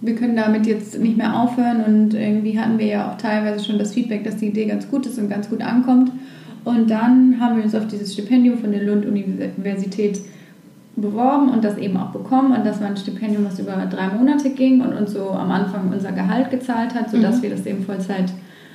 wir 0.00 0.14
können 0.14 0.36
damit 0.36 0.66
jetzt 0.66 0.98
nicht 0.98 1.16
mehr 1.16 1.38
aufhören 1.40 1.82
und 1.84 2.14
irgendwie 2.14 2.58
hatten 2.60 2.78
wir 2.78 2.86
ja 2.86 3.10
auch 3.10 3.16
teilweise 3.16 3.64
schon 3.64 3.78
das 3.78 3.94
Feedback, 3.94 4.24
dass 4.24 4.36
die 4.36 4.48
Idee 4.48 4.66
ganz 4.66 4.88
gut 4.88 5.06
ist 5.06 5.18
und 5.18 5.30
ganz 5.30 5.48
gut 5.48 5.62
ankommt. 5.62 6.12
Und 6.64 6.90
dann 6.90 7.40
haben 7.40 7.56
wir 7.56 7.64
uns 7.64 7.74
auf 7.74 7.86
dieses 7.86 8.12
Stipendium 8.12 8.58
von 8.58 8.72
der 8.72 8.82
Lund-Universität 8.82 10.20
beworben 10.96 11.50
und 11.50 11.62
das 11.62 11.78
eben 11.78 11.96
auch 11.96 12.10
bekommen. 12.10 12.52
Und 12.56 12.66
das 12.66 12.80
war 12.80 12.88
ein 12.88 12.96
Stipendium, 12.96 13.44
was 13.44 13.58
über 13.58 13.72
drei 13.88 14.08
Monate 14.08 14.50
ging 14.50 14.80
und 14.80 14.92
uns 14.94 15.12
so 15.12 15.30
am 15.30 15.50
Anfang 15.50 15.92
unser 15.92 16.12
Gehalt 16.12 16.50
gezahlt 16.50 16.94
hat, 16.94 17.10
sodass 17.10 17.38
mhm. 17.38 17.42
wir 17.42 17.50
das 17.50 17.66
eben 17.66 17.84
Vollzeit 17.84 18.32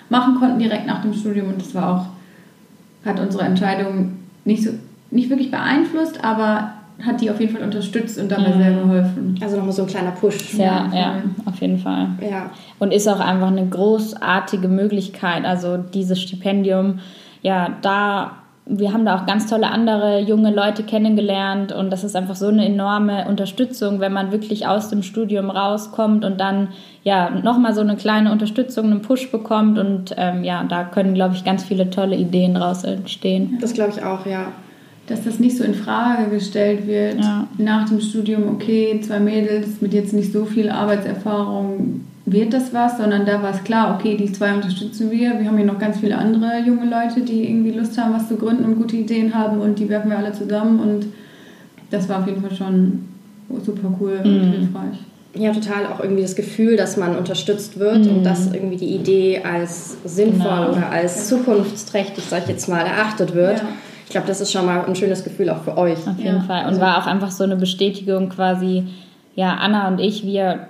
machen 0.09 0.35
konnten 0.35 0.59
direkt 0.59 0.87
nach 0.87 1.01
dem 1.01 1.13
Studium. 1.13 1.49
Und 1.49 1.61
das 1.61 1.75
war 1.75 1.95
auch, 1.95 3.05
hat 3.05 3.19
unsere 3.19 3.43
Entscheidung 3.43 4.13
nicht, 4.45 4.63
so, 4.63 4.71
nicht 5.09 5.29
wirklich 5.29 5.51
beeinflusst, 5.51 6.23
aber 6.23 6.73
hat 7.01 7.21
die 7.21 7.29
auf 7.29 7.39
jeden 7.39 7.53
Fall 7.53 7.63
unterstützt 7.63 8.19
und 8.19 8.31
dabei 8.31 8.49
mhm. 8.49 8.61
sehr 8.61 8.71
geholfen. 8.71 9.39
Also 9.41 9.57
nochmal 9.57 9.73
so 9.73 9.83
ein 9.83 9.87
kleiner 9.87 10.11
Push. 10.11 10.53
Ja, 10.55 10.89
ja, 10.93 11.15
auf 11.45 11.59
jeden 11.59 11.77
Fall. 11.77 12.09
Ja. 12.21 12.51
Und 12.79 12.93
ist 12.93 13.07
auch 13.07 13.19
einfach 13.19 13.47
eine 13.47 13.65
großartige 13.65 14.67
Möglichkeit. 14.67 15.45
Also 15.45 15.77
dieses 15.77 16.21
Stipendium, 16.21 16.99
ja, 17.41 17.77
da 17.81 18.37
wir 18.67 18.93
haben 18.93 19.05
da 19.05 19.17
auch 19.17 19.25
ganz 19.25 19.47
tolle 19.47 19.67
andere 19.69 20.19
junge 20.19 20.53
Leute 20.53 20.83
kennengelernt 20.83 21.71
und 21.73 21.89
das 21.89 22.03
ist 22.03 22.15
einfach 22.15 22.35
so 22.35 22.47
eine 22.47 22.65
enorme 22.65 23.27
Unterstützung, 23.27 23.99
wenn 23.99 24.13
man 24.13 24.31
wirklich 24.31 24.67
aus 24.67 24.89
dem 24.89 25.01
Studium 25.03 25.49
rauskommt 25.49 26.23
und 26.23 26.39
dann 26.39 26.69
ja 27.03 27.31
nochmal 27.31 27.73
so 27.73 27.81
eine 27.81 27.97
kleine 27.97 28.31
Unterstützung, 28.31 28.85
einen 28.85 29.01
Push 29.01 29.31
bekommt 29.31 29.79
und 29.79 30.13
ähm, 30.15 30.43
ja, 30.43 30.63
da 30.63 30.83
können, 30.83 31.15
glaube 31.15 31.35
ich, 31.35 31.43
ganz 31.43 31.63
viele 31.63 31.89
tolle 31.89 32.15
Ideen 32.15 32.55
raus 32.55 32.83
entstehen. 32.83 33.57
Das 33.59 33.73
glaube 33.73 33.93
ich 33.97 34.03
auch, 34.03 34.25
ja 34.25 34.47
dass 35.07 35.23
das 35.23 35.39
nicht 35.39 35.57
so 35.57 35.63
in 35.63 35.73
Frage 35.73 36.29
gestellt 36.29 36.87
wird 36.87 37.19
ja. 37.19 37.47
nach 37.57 37.89
dem 37.89 37.99
Studium, 37.99 38.49
okay, 38.49 38.99
zwei 39.01 39.19
Mädels 39.19 39.81
mit 39.81 39.93
jetzt 39.93 40.13
nicht 40.13 40.31
so 40.31 40.45
viel 40.45 40.69
Arbeitserfahrung, 40.69 42.01
wird 42.25 42.53
das 42.53 42.73
was, 42.73 42.97
sondern 42.97 43.25
da 43.25 43.41
war 43.41 43.53
es 43.53 43.63
klar, 43.63 43.95
okay, 43.97 44.15
die 44.15 44.31
zwei 44.31 44.53
unterstützen 44.53 45.11
wir. 45.11 45.39
Wir 45.39 45.47
haben 45.47 45.57
hier 45.57 45.65
noch 45.65 45.79
ganz 45.79 45.99
viele 45.99 46.17
andere 46.17 46.59
junge 46.65 46.89
Leute, 46.89 47.21
die 47.21 47.49
irgendwie 47.49 47.71
Lust 47.71 47.97
haben, 47.97 48.13
was 48.13 48.27
zu 48.27 48.35
gründen 48.35 48.63
und 48.63 48.75
gute 48.77 48.95
Ideen 48.95 49.33
haben 49.33 49.59
und 49.59 49.79
die 49.79 49.89
werfen 49.89 50.09
wir 50.11 50.17
alle 50.17 50.31
zusammen 50.31 50.79
und 50.79 51.07
das 51.89 52.07
war 52.07 52.19
auf 52.19 52.27
jeden 52.27 52.41
Fall 52.41 52.55
schon 52.55 53.05
super 53.65 53.93
cool 53.99 54.19
und 54.23 54.31
mhm. 54.31 54.51
hilfreich. 54.51 54.97
ja 55.35 55.51
total 55.51 55.87
auch 55.87 55.99
irgendwie 55.99 56.21
das 56.21 56.35
Gefühl, 56.35 56.77
dass 56.77 56.95
man 56.95 57.17
unterstützt 57.17 57.79
wird 57.79 58.05
mhm. 58.05 58.17
und 58.17 58.23
dass 58.23 58.53
irgendwie 58.53 58.77
die 58.77 58.95
Idee 58.95 59.41
als 59.43 59.97
sinnvoll 60.05 60.67
genau. 60.67 60.71
oder 60.71 60.89
als 60.89 61.27
zukunftsträchtig, 61.27 62.23
sag 62.29 62.43
ich 62.43 62.49
jetzt 62.49 62.69
mal, 62.69 62.85
erachtet 62.85 63.33
wird. 63.33 63.59
Ja. 63.59 63.67
Ich 64.11 64.13
glaube, 64.13 64.27
das 64.27 64.41
ist 64.41 64.51
schon 64.51 64.65
mal 64.65 64.83
ein 64.83 64.93
schönes 64.93 65.23
Gefühl 65.23 65.49
auch 65.49 65.63
für 65.63 65.77
euch. 65.77 66.05
Auf 66.05 66.17
jeden 66.17 66.35
ja. 66.35 66.41
Fall. 66.41 66.63
Und 66.63 66.71
also, 66.71 66.81
war 66.81 66.97
auch 66.97 67.07
einfach 67.07 67.31
so 67.31 67.45
eine 67.45 67.55
Bestätigung 67.55 68.27
quasi, 68.27 68.83
ja, 69.35 69.53
Anna 69.53 69.87
und 69.87 70.01
ich, 70.01 70.25
wir 70.25 70.67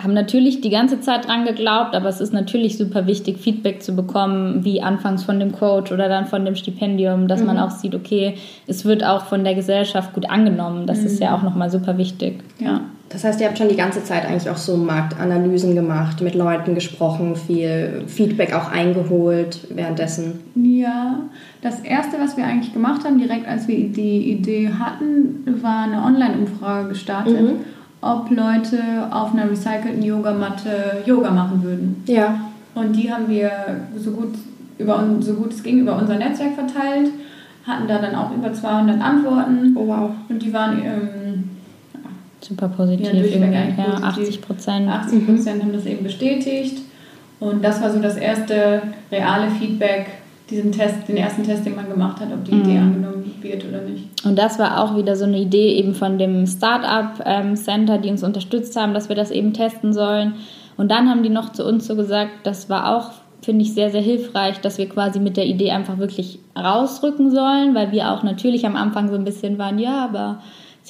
haben 0.00 0.14
natürlich 0.14 0.60
die 0.60 0.70
ganze 0.70 1.00
Zeit 1.00 1.26
dran 1.26 1.44
geglaubt, 1.44 1.96
aber 1.96 2.08
es 2.08 2.20
ist 2.20 2.32
natürlich 2.32 2.78
super 2.78 3.08
wichtig, 3.08 3.38
Feedback 3.38 3.82
zu 3.82 3.96
bekommen, 3.96 4.64
wie 4.64 4.80
anfangs 4.80 5.24
von 5.24 5.40
dem 5.40 5.50
Coach 5.50 5.90
oder 5.90 6.08
dann 6.08 6.26
von 6.26 6.44
dem 6.44 6.54
Stipendium, 6.54 7.26
dass 7.26 7.40
mhm. 7.40 7.46
man 7.46 7.58
auch 7.58 7.70
sieht, 7.70 7.96
okay, 7.96 8.36
es 8.68 8.84
wird 8.84 9.02
auch 9.04 9.24
von 9.24 9.42
der 9.42 9.56
Gesellschaft 9.56 10.12
gut 10.12 10.30
angenommen. 10.30 10.86
Das 10.86 11.00
mhm. 11.00 11.06
ist 11.06 11.20
ja 11.20 11.30
mhm. 11.30 11.34
auch 11.34 11.42
nochmal 11.42 11.70
super 11.70 11.98
wichtig. 11.98 12.44
Ja. 12.60 12.82
Das 13.10 13.24
heißt, 13.24 13.40
ihr 13.40 13.48
habt 13.48 13.58
schon 13.58 13.68
die 13.68 13.76
ganze 13.76 14.04
Zeit 14.04 14.24
eigentlich 14.24 14.48
auch 14.48 14.56
so 14.56 14.76
Marktanalysen 14.76 15.74
gemacht, 15.74 16.22
mit 16.22 16.34
Leuten 16.36 16.74
gesprochen, 16.76 17.34
viel 17.34 18.04
Feedback 18.06 18.54
auch 18.54 18.70
eingeholt 18.70 19.66
währenddessen. 19.70 20.40
Ja, 20.54 21.18
das 21.60 21.80
erste, 21.80 22.20
was 22.20 22.36
wir 22.36 22.44
eigentlich 22.44 22.72
gemacht 22.72 23.04
haben, 23.04 23.18
direkt 23.18 23.48
als 23.48 23.66
wir 23.66 23.76
die 23.88 24.30
Idee 24.30 24.70
hatten, 24.78 25.44
war 25.60 25.82
eine 25.82 26.02
Online-Umfrage 26.02 26.88
gestartet. 26.90 27.40
Mhm 27.40 27.60
ob 28.00 28.30
Leute 28.30 29.08
auf 29.10 29.32
einer 29.32 29.50
recycelten 29.50 30.02
Yogamatte 30.02 31.02
Yoga 31.04 31.30
machen 31.30 31.62
würden. 31.62 32.02
Ja. 32.06 32.40
Und 32.74 32.96
die 32.96 33.12
haben 33.12 33.28
wir 33.28 33.50
so 33.96 34.12
gut, 34.12 34.34
über, 34.78 35.04
so 35.20 35.34
gut 35.34 35.52
es 35.52 35.62
ging 35.62 35.80
über 35.80 35.96
unser 35.98 36.16
Netzwerk 36.16 36.54
verteilt, 36.54 37.10
hatten 37.66 37.88
da 37.88 37.98
dann 37.98 38.14
auch 38.14 38.34
über 38.34 38.52
200 38.52 39.00
Antworten. 39.00 39.76
Oh 39.76 39.86
wow. 39.86 40.10
Und 40.28 40.42
die 40.42 40.52
waren 40.52 40.82
ähm, 40.82 41.49
super 42.44 42.68
positiv. 42.68 43.12
Ja, 43.12 43.46
ja 43.46 43.94
80 44.02 44.40
Prozent. 44.40 44.88
80 44.88 45.26
Prozent 45.26 45.58
mhm. 45.58 45.62
haben 45.62 45.72
das 45.72 45.86
eben 45.86 46.02
bestätigt. 46.02 46.78
Und 47.38 47.64
das 47.64 47.80
war 47.80 47.90
so 47.90 48.00
das 48.00 48.16
erste 48.16 48.82
reale 49.10 49.50
Feedback, 49.50 50.10
diesen 50.50 50.72
Test, 50.72 51.08
den 51.08 51.16
ersten 51.16 51.42
Test, 51.42 51.64
den 51.64 51.74
man 51.74 51.88
gemacht 51.88 52.20
hat, 52.20 52.28
ob 52.32 52.44
die 52.44 52.52
mhm. 52.52 52.62
Idee 52.62 52.78
angenommen 52.78 53.34
wird 53.40 53.64
oder 53.66 53.80
nicht. 53.82 54.24
Und 54.24 54.38
das 54.38 54.58
war 54.58 54.82
auch 54.82 54.96
wieder 54.96 55.16
so 55.16 55.24
eine 55.24 55.38
Idee 55.38 55.74
eben 55.74 55.94
von 55.94 56.18
dem 56.18 56.46
Startup 56.46 57.22
ähm, 57.24 57.56
Center, 57.56 57.98
die 57.98 58.10
uns 58.10 58.22
unterstützt 58.22 58.76
haben, 58.76 58.92
dass 58.92 59.08
wir 59.08 59.16
das 59.16 59.30
eben 59.30 59.54
testen 59.54 59.92
sollen. 59.92 60.34
Und 60.76 60.90
dann 60.90 61.08
haben 61.08 61.22
die 61.22 61.30
noch 61.30 61.52
zu 61.52 61.66
uns 61.66 61.86
so 61.86 61.96
gesagt, 61.96 62.30
das 62.44 62.68
war 62.68 62.94
auch, 62.96 63.10
finde 63.42 63.64
ich, 63.64 63.74
sehr, 63.74 63.90
sehr 63.90 64.02
hilfreich, 64.02 64.60
dass 64.60 64.76
wir 64.78 64.88
quasi 64.88 65.18
mit 65.18 65.36
der 65.36 65.46
Idee 65.46 65.70
einfach 65.70 65.98
wirklich 65.98 66.40
rausrücken 66.56 67.30
sollen, 67.30 67.74
weil 67.74 67.92
wir 67.92 68.10
auch 68.10 68.22
natürlich 68.22 68.66
am 68.66 68.76
Anfang 68.76 69.08
so 69.08 69.14
ein 69.14 69.24
bisschen 69.24 69.58
waren, 69.58 69.78
ja, 69.78 70.04
aber 70.04 70.40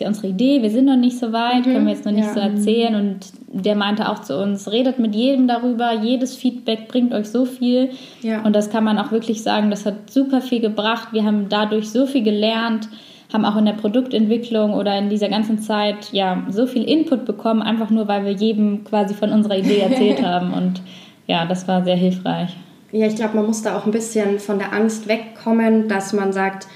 ist 0.00 0.04
ja 0.04 0.09
unsere 0.09 0.28
Idee, 0.28 0.62
wir 0.62 0.71
sind 0.71 0.87
noch 0.87 0.97
nicht 0.97 1.19
so 1.19 1.30
weit, 1.33 1.66
mhm. 1.66 1.73
können 1.73 1.87
wir 1.87 1.92
jetzt 1.92 2.07
noch 2.07 2.12
nicht 2.12 2.26
ja. 2.26 2.33
so 2.33 2.40
erzählen. 2.40 2.95
Und 2.95 3.19
der 3.52 3.76
meinte 3.76 4.09
auch 4.09 4.21
zu 4.21 4.38
uns, 4.40 4.73
redet 4.73 4.99
mit 4.99 5.14
jedem 5.14 5.47
darüber, 5.47 5.92
jedes 5.92 6.35
Feedback 6.37 6.88
bringt 6.88 7.12
euch 7.12 7.28
so 7.28 7.45
viel. 7.45 7.90
Ja. 8.23 8.42
Und 8.42 8.57
das 8.57 8.71
kann 8.71 8.83
man 8.83 8.99
auch 8.99 9.12
wirklich 9.12 9.42
sagen, 9.42 9.71
das 9.71 9.85
hat 9.85 10.11
super 10.11 10.40
viel 10.40 10.61
gebracht. 10.61 11.09
Wir 11.12 11.25
haben 11.25 11.50
dadurch 11.50 11.90
so 11.90 12.07
viel 12.07 12.23
gelernt, 12.23 12.88
haben 13.30 13.45
auch 13.45 13.57
in 13.59 13.66
der 13.66 13.75
Produktentwicklung 13.75 14.73
oder 14.73 14.97
in 14.97 15.11
dieser 15.11 15.28
ganzen 15.28 15.61
Zeit 15.61 16.12
ja 16.12 16.45
so 16.49 16.66
viel 16.66 16.85
Input 16.85 17.26
bekommen, 17.26 17.61
einfach 17.61 17.90
nur, 17.90 18.09
weil 18.09 18.25
wir 18.25 18.33
jedem 18.33 18.85
quasi 18.85 19.12
von 19.12 19.30
unserer 19.33 19.59
Idee 19.59 19.80
erzählt 19.80 20.23
haben. 20.26 20.54
Und 20.54 20.80
ja, 21.26 21.45
das 21.45 21.69
war 21.69 21.85
sehr 21.85 21.97
hilfreich. 21.97 22.57
Ja, 22.90 23.07
ich 23.07 23.16
glaube, 23.16 23.37
man 23.37 23.47
muss 23.47 23.62
da 23.62 23.76
auch 23.76 23.85
ein 23.85 23.92
bisschen 23.92 24.38
von 24.38 24.59
der 24.59 24.73
Angst 24.73 25.09
wegkommen, 25.09 25.88
dass 25.88 26.14
man 26.14 26.33
sagt, 26.33 26.66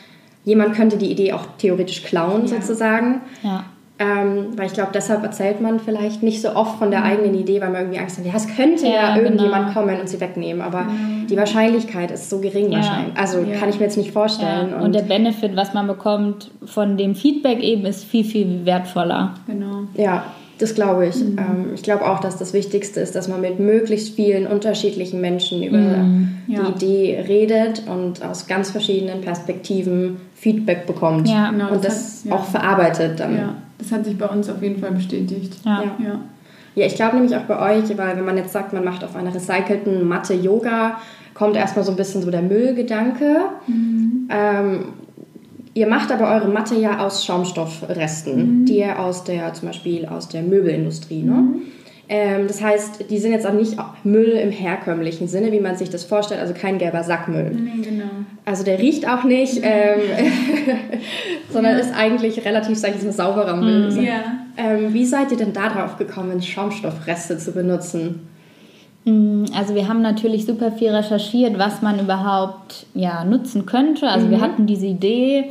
jemand 0.45 0.75
könnte 0.75 0.97
die 0.97 1.11
Idee 1.11 1.33
auch 1.33 1.47
theoretisch 1.59 2.03
klauen, 2.05 2.43
ja. 2.43 2.61
sozusagen. 2.61 3.21
Ja. 3.43 3.65
Ähm, 3.97 4.49
weil 4.57 4.67
ich 4.67 4.73
glaube, 4.73 4.91
deshalb 4.93 5.23
erzählt 5.23 5.61
man 5.61 5.79
vielleicht 5.79 6.25
nicht 6.25 6.43
so 6.43 6.57
oft 6.57 6.79
von 6.81 6.91
der 6.91 7.01
mhm. 7.01 7.07
eigenen 7.07 7.35
Idee, 7.37 7.61
weil 7.61 7.71
man 7.71 7.83
irgendwie 7.83 8.01
Angst 8.01 8.19
hat, 8.19 8.27
ja, 8.27 8.33
es 8.35 8.49
könnte 8.57 8.87
ja, 8.87 8.93
ja 8.93 9.17
irgendjemand 9.17 9.69
genau. 9.69 9.81
kommen 9.81 10.01
und 10.01 10.09
sie 10.09 10.21
wegnehmen, 10.21 10.63
aber 10.63 10.83
mhm. 10.83 11.29
die 11.31 11.37
Wahrscheinlichkeit 11.37 12.11
ist 12.11 12.29
so 12.29 12.41
gering 12.41 12.73
ja. 12.73 12.79
wahrscheinlich. 12.79 13.17
Also 13.17 13.39
ja. 13.39 13.57
kann 13.57 13.69
ich 13.69 13.79
mir 13.79 13.85
jetzt 13.85 13.97
nicht 13.97 14.11
vorstellen. 14.11 14.75
Und, 14.75 14.83
und, 14.83 14.95
der 14.97 15.03
Benefit, 15.03 15.55
was 15.55 15.75
man 15.75 15.87
bekommt 15.87 16.51
von 16.65 16.97
dem 16.97 17.15
Feedback 17.15 17.61
eben, 17.61 17.87
ist 17.87 18.03
viel, 18.03 18.25
viel 18.25 18.67
wertvoller. 18.67 19.35
Genau. 19.47 19.85
Ja, 19.95 20.25
das 20.59 20.75
glaube 20.75 21.07
ich. 21.07 21.17
Mhm. 21.17 21.39
Ähm, 21.39 21.67
ich 21.75 21.83
glaube 21.83 22.05
auch, 22.05 22.19
dass 22.21 22.37
das 22.37 22.53
Wichtigste 22.53 23.01
ist, 23.01 23.15
dass 23.15 23.29
man 23.29 23.41
mit 23.41 23.61
möglichst 23.61 24.17
vielen 24.17 24.47
unterschiedlichen 24.47 25.21
Menschen 25.21 25.63
über 25.63 25.79
mhm. 25.79 26.39
die 26.49 26.55
Idee 26.55 27.25
redet 27.29 27.85
und 27.87 28.25
aus 28.25 28.47
ganz 28.47 28.71
verschiedenen 28.71 29.21
Perspektiven 29.21 30.17
Feedback 30.45 30.87
bekommt 30.87 31.29
ja, 31.29 31.51
genau, 31.51 31.71
und 31.71 31.85
das, 31.85 32.23
das 32.23 32.33
hat, 32.33 32.39
auch 32.39 32.45
verarbeitet. 32.45 33.19
Dann. 33.19 33.37
Ja 33.37 33.55
das 33.79 33.93
hat 33.93 34.05
sich 34.05 34.17
bei 34.17 34.27
uns 34.27 34.49
auf 34.49 34.63
jeden 34.63 34.81
Fall 34.81 34.93
bestätigt. 34.93 35.55
Ja. 35.65 35.83
ja. 35.99 36.21
ja 36.75 36.87
ich 36.87 36.95
glaube 36.95 37.17
nämlich 37.17 37.37
auch 37.37 37.43
bei 37.43 37.79
euch, 37.79 37.97
weil 37.97 38.17
wenn 38.17 38.25
man 38.25 38.37
jetzt 38.37 38.53
sagt, 38.53 38.73
man 38.73 38.85
macht 38.85 39.05
auf 39.05 39.17
einer 39.17 39.35
recycelten 39.35 40.07
Matte 40.07 40.35
Yoga, 40.35 40.99
kommt 41.35 41.57
erstmal 41.57 41.85
so 41.85 41.93
ein 41.93 41.97
bisschen 41.97 42.23
so 42.23 42.31
der 42.31 42.43
Müllgedanke. 42.43 43.37
Mhm. 43.67 44.29
Ähm, 44.31 44.85
ihr 45.75 45.87
macht 45.89 46.13
aber 46.13 46.33
eure 46.35 46.49
Matte 46.49 46.77
ja 46.77 47.05
aus 47.05 47.25
Schaumstoffresten, 47.25 48.61
mhm. 48.61 48.65
die 48.65 48.79
ihr 48.79 48.99
aus 48.99 49.25
der, 49.25 49.53
zum 49.55 49.69
Beispiel 49.69 50.07
aus 50.07 50.29
der 50.29 50.43
Möbelindustrie, 50.43 51.23
ne? 51.23 51.33
Mhm. 51.33 51.63
Ähm, 52.09 52.47
das 52.49 52.61
heißt, 52.61 53.11
die 53.11 53.19
sind 53.19 53.33
jetzt 53.33 53.47
auch 53.47 53.55
nicht 53.55 53.77
Müll 54.05 54.33
im 54.33 54.51
herkömmlichen 54.51 55.27
Sinne, 55.27 55.53
wie 55.53 55.61
man 55.61 55.77
sich 55.77 55.89
das 55.89 56.05
vorstellt, 56.05 56.41
also 56.41 56.53
kein 56.53 56.79
gelber 56.79 57.03
Sackmüll. 57.03 57.51
Nee, 57.51 57.83
genau. 57.83 58.11
Also 58.45 58.63
der 58.63 58.79
riecht 58.79 59.09
auch 59.09 59.25
nicht, 59.25 59.61
ähm, 59.63 60.01
sondern 61.51 61.73
ja. 61.75 61.79
ist 61.79 61.95
eigentlich 61.95 62.45
relativ, 62.45 62.77
sag 62.77 62.95
ich 62.95 63.03
mal, 63.03 63.13
sauberer 63.13 63.57
Müll. 63.57 63.91
Mhm. 63.91 64.03
Ja. 64.03 64.23
Ähm, 64.57 64.93
wie 64.93 65.07
seid 65.07 65.31
ihr 65.31 65.39
denn 65.39 65.55
darauf 65.55 65.97
gekommen, 65.97 66.43
Schaumstoffreste 66.43 67.39
zu 67.39 67.53
benutzen? 67.53 68.29
Mm, 69.05 69.45
also 69.57 69.75
wir 69.75 69.89
haben 69.89 70.03
natürlich 70.03 70.45
super 70.45 70.73
viel 70.73 70.91
recherchiert, 70.91 71.59
was 71.59 71.81
man 71.81 71.99
überhaupt 71.99 72.85
ja, 72.95 73.25
nutzen 73.25 73.65
könnte. 73.65 74.09
Also 74.09 74.27
mhm. 74.27 74.31
wir 74.31 74.41
hatten 74.43 74.67
diese 74.67 74.87
Idee 74.87 75.51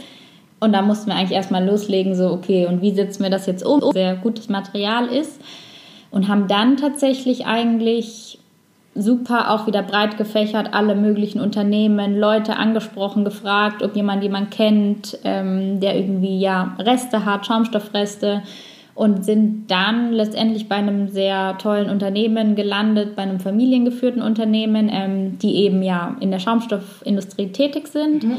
und 0.59 0.71
da 0.71 0.83
mussten 0.83 1.07
wir 1.07 1.15
eigentlich 1.15 1.35
erstmal 1.35 1.65
loslegen, 1.65 2.13
so 2.13 2.31
okay, 2.31 2.67
und 2.67 2.83
wie 2.83 2.93
setzen 2.93 3.23
wir 3.23 3.31
das 3.31 3.47
jetzt 3.47 3.65
um? 3.65 3.81
Sehr 3.91 4.15
gutes 4.17 4.49
Material 4.49 5.07
ist 5.07 5.41
und 6.13 6.27
haben 6.27 6.47
dann 6.47 6.77
tatsächlich 6.77 7.47
eigentlich 7.47 8.37
super 8.95 9.49
auch 9.49 9.65
wieder 9.65 9.81
breit 9.81 10.17
gefächert, 10.17 10.69
alle 10.71 10.93
möglichen 10.93 11.41
Unternehmen, 11.41 12.19
Leute 12.19 12.55
angesprochen, 12.55 13.25
gefragt, 13.25 13.81
ob 13.81 13.95
jemand 13.95 14.21
jemand 14.21 14.51
kennt, 14.51 15.17
ähm, 15.23 15.79
der 15.79 15.95
irgendwie 15.97 16.39
ja 16.39 16.75
Reste 16.79 17.25
hat, 17.25 17.47
Schaumstoffreste 17.47 18.43
und 18.93 19.25
sind 19.25 19.71
dann 19.71 20.13
letztendlich 20.13 20.69
bei 20.69 20.75
einem 20.75 21.09
sehr 21.09 21.57
tollen 21.57 21.89
Unternehmen 21.89 22.55
gelandet, 22.55 23.15
bei 23.15 23.23
einem 23.23 23.39
familiengeführten 23.39 24.21
Unternehmen, 24.21 24.91
ähm, 24.93 25.39
die 25.39 25.55
eben 25.55 25.81
ja 25.81 26.15
in 26.19 26.29
der 26.29 26.37
Schaumstoffindustrie 26.37 27.47
tätig 27.47 27.87
sind. 27.87 28.23
Mhm. 28.23 28.37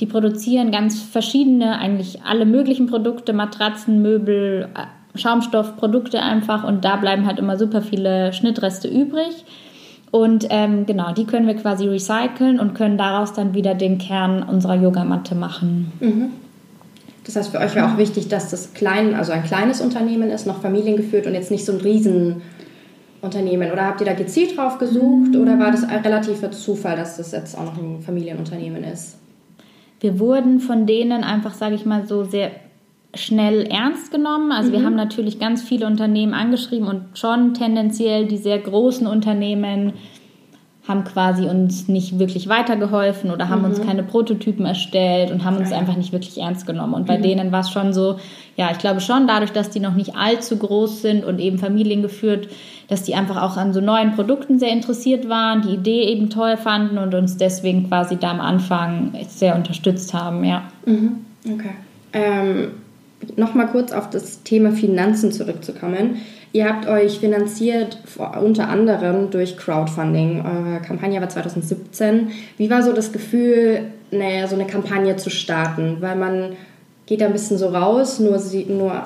Die 0.00 0.06
produzieren 0.06 0.72
ganz 0.72 1.00
verschiedene, 1.00 1.78
eigentlich 1.78 2.22
alle 2.24 2.46
möglichen 2.46 2.88
Produkte, 2.88 3.32
Matratzen, 3.32 4.02
Möbel, 4.02 4.68
Schaumstoffprodukte 5.14 6.20
einfach 6.20 6.64
und 6.64 6.84
da 6.84 6.96
bleiben 6.96 7.26
halt 7.26 7.38
immer 7.38 7.58
super 7.58 7.82
viele 7.82 8.32
Schnittreste 8.32 8.88
übrig. 8.88 9.44
Und 10.10 10.46
ähm, 10.50 10.84
genau, 10.84 11.12
die 11.12 11.24
können 11.24 11.46
wir 11.46 11.54
quasi 11.54 11.88
recyceln 11.88 12.60
und 12.60 12.74
können 12.74 12.98
daraus 12.98 13.32
dann 13.32 13.54
wieder 13.54 13.74
den 13.74 13.98
Kern 13.98 14.42
unserer 14.42 14.74
Yogamatte 14.74 15.34
machen. 15.34 15.92
Mhm. 16.00 16.30
Das 17.24 17.36
heißt, 17.36 17.50
für 17.50 17.58
euch 17.58 17.74
wäre 17.74 17.90
auch 17.90 17.98
wichtig, 17.98 18.28
dass 18.28 18.50
das 18.50 18.74
klein, 18.74 19.14
also 19.14 19.32
ein 19.32 19.44
kleines 19.44 19.80
Unternehmen 19.80 20.30
ist, 20.30 20.46
noch 20.46 20.60
familiengeführt 20.60 21.26
und 21.26 21.34
jetzt 21.34 21.50
nicht 21.50 21.64
so 21.64 21.72
ein 21.72 21.80
Riesenunternehmen. 21.80 23.70
Oder 23.72 23.86
habt 23.86 24.00
ihr 24.00 24.06
da 24.06 24.14
gezielt 24.14 24.56
drauf 24.56 24.78
gesucht 24.78 25.36
oder 25.36 25.58
war 25.58 25.70
das 25.70 25.84
ein 25.84 26.00
relativer 26.00 26.50
Zufall, 26.50 26.96
dass 26.96 27.16
das 27.16 27.32
jetzt 27.32 27.56
auch 27.56 27.64
noch 27.64 27.78
ein 27.78 28.02
Familienunternehmen 28.02 28.82
ist? 28.84 29.18
Wir 30.00 30.18
wurden 30.18 30.58
von 30.58 30.84
denen 30.84 31.22
einfach, 31.22 31.54
sage 31.54 31.76
ich 31.76 31.86
mal, 31.86 32.06
so 32.06 32.24
sehr 32.24 32.50
schnell 33.14 33.62
ernst 33.64 34.10
genommen. 34.10 34.52
Also 34.52 34.70
mhm. 34.70 34.72
wir 34.72 34.84
haben 34.84 34.96
natürlich 34.96 35.38
ganz 35.38 35.62
viele 35.62 35.86
Unternehmen 35.86 36.34
angeschrieben 36.34 36.88
und 36.88 37.18
schon 37.18 37.54
tendenziell 37.54 38.26
die 38.26 38.38
sehr 38.38 38.58
großen 38.58 39.06
Unternehmen 39.06 39.92
haben 40.88 41.04
quasi 41.04 41.44
uns 41.44 41.86
nicht 41.86 42.18
wirklich 42.18 42.48
weitergeholfen 42.48 43.30
oder 43.30 43.48
haben 43.48 43.60
mhm. 43.60 43.66
uns 43.66 43.80
keine 43.80 44.02
Prototypen 44.02 44.66
erstellt 44.66 45.30
und 45.30 45.44
haben 45.44 45.56
uns 45.56 45.68
okay. 45.68 45.78
einfach 45.78 45.96
nicht 45.96 46.12
wirklich 46.12 46.38
ernst 46.38 46.66
genommen. 46.66 46.94
Und 46.94 47.06
bei 47.06 47.18
mhm. 47.18 47.22
denen 47.22 47.52
war 47.52 47.60
es 47.60 47.70
schon 47.70 47.92
so, 47.92 48.18
ja, 48.56 48.68
ich 48.72 48.78
glaube 48.78 49.00
schon 49.00 49.28
dadurch, 49.28 49.52
dass 49.52 49.70
die 49.70 49.78
noch 49.78 49.94
nicht 49.94 50.16
allzu 50.16 50.56
groß 50.56 51.02
sind 51.02 51.24
und 51.24 51.38
eben 51.38 51.58
familiengeführt, 51.58 52.48
dass 52.88 53.04
die 53.04 53.14
einfach 53.14 53.40
auch 53.40 53.56
an 53.56 53.72
so 53.72 53.80
neuen 53.80 54.16
Produkten 54.16 54.58
sehr 54.58 54.72
interessiert 54.72 55.28
waren, 55.28 55.62
die 55.62 55.74
Idee 55.74 56.02
eben 56.02 56.30
toll 56.30 56.56
fanden 56.56 56.98
und 56.98 57.14
uns 57.14 57.36
deswegen 57.36 57.88
quasi 57.88 58.16
da 58.16 58.32
am 58.32 58.40
Anfang 58.40 59.12
sehr 59.28 59.54
unterstützt 59.54 60.12
haben, 60.12 60.42
ja. 60.42 60.64
Mhm. 60.84 61.24
Okay. 61.48 61.74
Ähm, 62.12 62.72
nochmal 63.36 63.68
kurz 63.68 63.92
auf 63.92 64.10
das 64.10 64.42
Thema 64.42 64.72
Finanzen 64.72 65.32
zurückzukommen. 65.32 66.16
Ihr 66.52 66.68
habt 66.68 66.86
euch 66.86 67.18
finanziert 67.18 67.98
unter 68.42 68.68
anderem 68.68 69.30
durch 69.30 69.56
Crowdfunding. 69.56 70.44
Eure 70.44 70.80
Kampagne 70.80 71.20
war 71.20 71.28
2017. 71.28 72.28
Wie 72.58 72.68
war 72.68 72.82
so 72.82 72.92
das 72.92 73.12
Gefühl, 73.12 73.84
naja, 74.10 74.46
so 74.46 74.54
eine 74.54 74.66
Kampagne 74.66 75.16
zu 75.16 75.30
starten? 75.30 75.96
Weil 76.00 76.16
man 76.16 76.52
geht 77.06 77.22
da 77.22 77.26
ein 77.26 77.32
bisschen 77.32 77.56
so 77.56 77.68
raus, 77.68 78.20
nur, 78.20 78.40
nur 78.68 79.04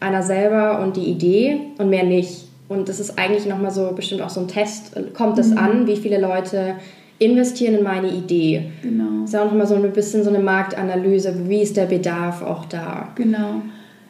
einer 0.00 0.22
selber 0.22 0.80
und 0.80 0.96
die 0.96 1.04
Idee 1.04 1.60
und 1.78 1.88
mehr 1.88 2.04
nicht. 2.04 2.46
Und 2.68 2.88
das 2.88 3.00
ist 3.00 3.18
eigentlich 3.18 3.46
nochmal 3.46 3.70
so 3.70 3.92
bestimmt 3.92 4.22
auch 4.22 4.30
so 4.30 4.40
ein 4.40 4.48
Test. 4.48 4.92
Kommt 5.14 5.38
es 5.38 5.50
mhm. 5.50 5.58
an, 5.58 5.86
wie 5.86 5.96
viele 5.96 6.20
Leute 6.20 6.76
investieren 7.24 7.74
in 7.74 7.84
meine 7.84 8.08
Idee? 8.08 8.70
Genau. 8.82 9.22
Das 9.22 9.30
ist 9.30 9.36
auch 9.36 9.46
nochmal 9.46 9.66
so 9.66 9.74
ein 9.74 9.92
bisschen 9.92 10.24
so 10.24 10.30
eine 10.30 10.40
Marktanalyse. 10.40 11.48
Wie 11.48 11.62
ist 11.62 11.76
der 11.76 11.86
Bedarf 11.86 12.42
auch 12.42 12.64
da? 12.66 13.08
Genau. 13.14 13.62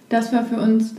Das 0.09 0.33
war 0.33 0.45
für 0.45 0.57
uns, 0.57 0.95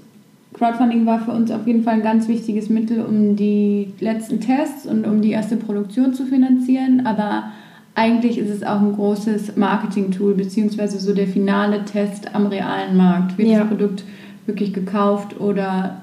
Crowdfunding 0.53 1.05
war 1.05 1.19
für 1.19 1.31
uns 1.31 1.51
auf 1.51 1.65
jeden 1.67 1.83
Fall 1.83 1.95
ein 1.95 2.03
ganz 2.03 2.27
wichtiges 2.27 2.69
Mittel, 2.69 3.01
um 3.01 3.35
die 3.35 3.93
letzten 3.99 4.39
Tests 4.39 4.85
und 4.85 5.05
um 5.05 5.21
die 5.21 5.31
erste 5.31 5.57
Produktion 5.57 6.13
zu 6.13 6.25
finanzieren. 6.25 7.05
Aber 7.05 7.51
eigentlich 7.95 8.37
ist 8.37 8.49
es 8.49 8.63
auch 8.63 8.81
ein 8.81 8.93
großes 8.93 9.55
Marketing-Tool, 9.55 10.33
beziehungsweise 10.33 10.99
so 10.99 11.13
der 11.13 11.27
finale 11.27 11.85
Test 11.85 12.33
am 12.33 12.47
realen 12.47 12.97
Markt. 12.97 13.37
Wird 13.37 13.49
ja. 13.49 13.59
das 13.59 13.67
Produkt 13.67 14.03
wirklich 14.45 14.73
gekauft 14.73 15.39
oder 15.39 16.01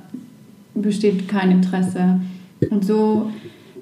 besteht 0.75 1.29
kein 1.29 1.51
Interesse? 1.51 2.21
Und 2.71 2.85
so 2.85 3.31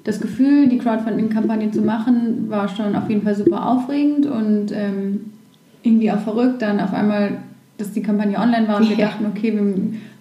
das 0.03 0.21
Gefühl, 0.21 0.67
die 0.67 0.77
Crowdfunding-Kampagne 0.77 1.71
zu 1.71 1.81
machen, 1.81 2.49
war 2.49 2.67
schon 2.67 2.95
auf 2.95 3.09
jeden 3.09 3.21
Fall 3.21 3.35
super 3.35 3.67
aufregend 3.67 4.25
und 4.25 4.71
ähm, 4.71 5.31
irgendwie 5.83 6.11
auch 6.11 6.19
verrückt. 6.19 6.61
Dann 6.61 6.79
auf 6.79 6.93
einmal, 6.93 7.37
dass 7.77 7.91
die 7.91 8.01
Kampagne 8.01 8.37
online 8.37 8.67
war 8.67 8.77
und 8.77 8.89
wir 8.89 8.97
dachten, 8.97 9.25
okay, 9.25 9.53
wir 9.53 9.61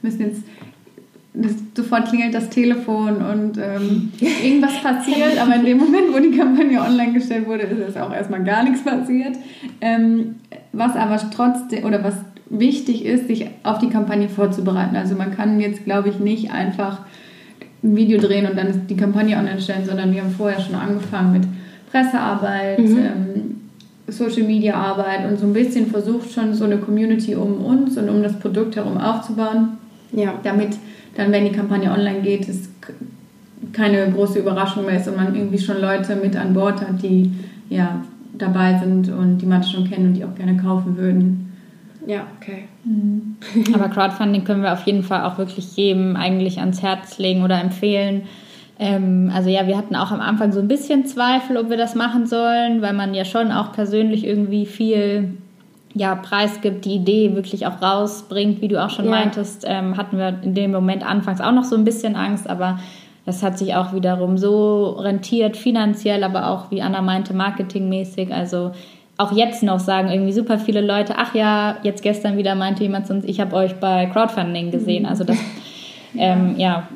müssen 0.03 0.21
jetzt 0.21 0.43
das, 1.35 1.53
sofort 1.77 2.09
klingelt 2.09 2.35
das 2.35 2.51
Telefon 2.51 3.17
und 3.19 3.59
ähm, 3.59 4.13
irgendwas 4.45 4.83
passiert, 4.83 5.41
aber 5.41 5.55
in 5.55 5.65
dem 5.65 5.79
Moment, 5.79 6.13
wo 6.13 6.19
die 6.19 6.37
Kampagne 6.37 6.81
online 6.81 7.13
gestellt 7.13 7.47
wurde, 7.47 7.63
ist 7.63 7.91
es 7.91 7.97
auch 7.97 8.13
erstmal 8.13 8.43
gar 8.43 8.65
nichts 8.65 8.83
passiert. 8.83 9.37
Ähm, 9.81 10.37
was 10.73 10.97
aber 10.97 11.19
trotzdem, 11.31 11.85
oder 11.85 12.03
was 12.03 12.17
wichtig 12.51 13.05
ist, 13.05 13.29
sich 13.29 13.47
auf 13.63 13.79
die 13.79 13.91
Kampagne 13.91 14.29
vorzubereiten. 14.29 14.97
Also 14.97 15.15
man 15.15 15.37
kann 15.37 15.61
jetzt, 15.61 15.85
glaube 15.85 16.09
ich, 16.09 16.19
nicht 16.19 16.51
einfach 16.51 17.03
ein 17.83 17.97
Video 17.97 18.21
drehen 18.21 18.47
und 18.47 18.57
dann 18.57 18.87
die 18.89 18.97
Kampagne 18.97 19.37
online 19.37 19.61
stellen, 19.61 19.85
sondern 19.85 20.13
wir 20.13 20.23
haben 20.23 20.31
vorher 20.31 20.61
schon 20.61 20.75
angefangen 20.75 21.33
mit 21.33 21.43
Pressearbeit, 21.91 22.79
mhm. 22.79 22.99
ähm, 22.99 23.61
Social 24.09 24.45
Media 24.45 24.75
Arbeit 24.75 25.29
und 25.29 25.39
so 25.39 25.47
ein 25.47 25.53
bisschen 25.53 25.87
versucht 25.87 26.33
schon 26.33 26.55
so 26.55 26.65
eine 26.65 26.79
Community 26.79 27.35
um 27.35 27.65
uns 27.65 27.97
und 27.99 28.09
um 28.09 28.23
das 28.23 28.39
Produkt 28.39 28.77
herum 28.77 28.97
aufzubauen. 28.97 29.79
Ja. 30.13 30.35
Damit 30.43 30.77
dann, 31.17 31.31
wenn 31.31 31.45
die 31.45 31.53
Kampagne 31.53 31.91
online 31.91 32.23
geht, 32.23 32.49
es 32.49 32.71
keine 33.73 34.11
große 34.11 34.39
Überraschung 34.39 34.87
mehr 34.87 34.97
ist 34.97 35.09
und 35.09 35.17
man 35.17 35.35
irgendwie 35.35 35.59
schon 35.59 35.81
Leute 35.81 36.17
mit 36.17 36.37
an 36.37 36.55
Bord 36.55 36.81
hat, 36.81 37.03
die 37.03 37.33
ja 37.69 38.03
dabei 38.37 38.79
sind 38.79 39.11
und 39.11 39.39
die 39.39 39.47
man 39.47 39.63
schon 39.63 39.89
kennen 39.89 40.09
und 40.09 40.15
die 40.15 40.25
auch 40.25 40.35
gerne 40.35 40.57
kaufen 40.57 40.97
würden. 40.97 41.53
Ja, 42.07 42.27
okay. 42.41 42.65
Mhm. 42.89 43.37
Aber 43.75 43.89
Crowdfunding 43.89 44.45
können 44.45 44.63
wir 44.63 44.73
auf 44.73 44.87
jeden 44.87 45.03
Fall 45.03 45.25
auch 45.25 45.39
wirklich 45.39 45.77
jedem 45.77 46.17
eigentlich 46.17 46.59
ans 46.59 46.83
Herz 46.83 47.19
legen 47.19 47.43
oder 47.43 47.61
empfehlen. 47.61 48.23
Ähm, 48.79 49.31
also 49.35 49.51
ja, 49.51 49.67
wir 49.67 49.77
hatten 49.77 49.97
auch 49.97 50.11
am 50.11 50.21
Anfang 50.21 50.53
so 50.53 50.61
ein 50.61 50.69
bisschen 50.69 51.05
Zweifel, 51.05 51.57
ob 51.57 51.69
wir 51.69 51.77
das 51.77 51.95
machen 51.95 52.27
sollen, 52.27 52.81
weil 52.81 52.95
man 52.95 53.13
ja 53.15 53.25
schon 53.25 53.53
auch 53.53 53.73
persönlich 53.73 54.25
irgendwie 54.25 54.67
viel 54.67 55.37
ja, 55.95 56.15
preisgibt, 56.15 56.85
die 56.85 56.95
Idee 56.95 57.35
wirklich 57.35 57.67
auch 57.67 57.83
rausbringt, 57.83 58.61
wie 58.61 58.69
du 58.69 58.83
auch 58.83 58.91
schon 58.91 59.07
ja. 59.07 59.11
meintest, 59.11 59.65
ähm, 59.67 59.97
hatten 59.97 60.17
wir 60.17 60.39
in 60.43 60.55
dem 60.55 60.71
Moment 60.71 61.05
anfangs 61.05 61.41
auch 61.41 61.53
noch 61.53 61.65
so 61.65 61.77
ein 61.77 61.85
bisschen 61.85 62.15
Angst, 62.15 62.49
aber 62.49 62.79
das 63.27 63.43
hat 63.43 63.59
sich 63.59 63.75
auch 63.75 63.93
wiederum 63.93 64.39
so 64.39 64.91
rentiert, 64.91 65.57
finanziell, 65.57 66.25
aber 66.25 66.49
auch, 66.49 66.71
wie 66.71 66.81
Anna 66.81 67.03
meinte, 67.03 67.35
marketingmäßig. 67.35 68.33
Also 68.33 68.71
auch 69.19 69.33
jetzt 69.33 69.63
noch 69.63 69.81
sagen 69.81 70.09
irgendwie 70.09 70.33
super 70.33 70.59
viele 70.59 70.81
Leute, 70.81 71.15
ach 71.17 71.35
ja, 71.35 71.77
jetzt 71.83 72.03
gestern 72.03 72.39
wieder 72.39 72.55
meinte 72.55 72.85
jemand 72.85 73.11
uns, 73.11 73.25
ich 73.25 73.41
habe 73.41 73.55
euch 73.55 73.75
bei 73.75 74.07
Crowdfunding 74.07 74.71
gesehen. 74.71 75.03
Mhm. 75.03 75.09
Also 75.09 75.25
das 75.25 75.37
ähm, 76.17 76.55
ja, 76.57 76.89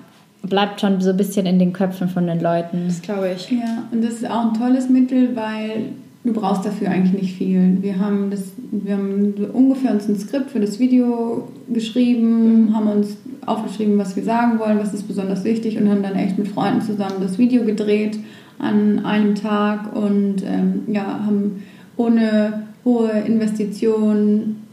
bleibt 0.42 0.80
schon 0.80 1.00
so 1.00 1.10
ein 1.10 1.16
bisschen 1.16 1.46
in 1.46 1.58
den 1.58 1.72
Köpfen 1.72 2.08
von 2.08 2.26
den 2.26 2.40
Leuten. 2.40 2.84
Das 2.86 3.02
glaube 3.02 3.32
ich. 3.36 3.50
Ja, 3.50 3.84
und 3.90 4.02
das 4.04 4.14
ist 4.14 4.30
auch 4.30 4.46
ein 4.46 4.54
tolles 4.54 4.88
Mittel, 4.88 5.34
weil 5.34 5.90
du 6.24 6.32
brauchst 6.32 6.64
dafür 6.64 6.90
eigentlich 6.90 7.20
nicht 7.20 7.36
viel. 7.36 7.78
Wir 7.82 7.98
haben, 7.98 8.30
das, 8.30 8.52
wir 8.70 8.94
haben 8.94 9.34
ungefähr 9.52 9.90
uns 9.90 10.08
ein 10.08 10.16
Skript 10.16 10.52
für 10.52 10.60
das 10.60 10.78
Video 10.78 11.48
geschrieben, 11.68 12.66
mhm. 12.66 12.76
haben 12.76 12.88
uns 12.88 13.16
aufgeschrieben, 13.46 13.98
was 13.98 14.14
wir 14.14 14.22
sagen 14.22 14.60
wollen, 14.60 14.78
was 14.78 14.94
ist 14.94 15.08
besonders 15.08 15.42
wichtig 15.42 15.76
und 15.76 15.90
haben 15.90 16.04
dann 16.04 16.14
echt 16.14 16.38
mit 16.38 16.46
Freunden 16.46 16.82
zusammen 16.82 17.16
das 17.20 17.38
Video 17.38 17.64
gedreht 17.64 18.16
an 18.60 19.04
einem 19.04 19.34
Tag 19.34 19.96
und 19.96 20.44
ähm, 20.46 20.82
ja, 20.86 21.24
haben 21.26 21.64
ohne 22.02 22.66
hohe 22.84 23.10
Investitionen 23.10 24.66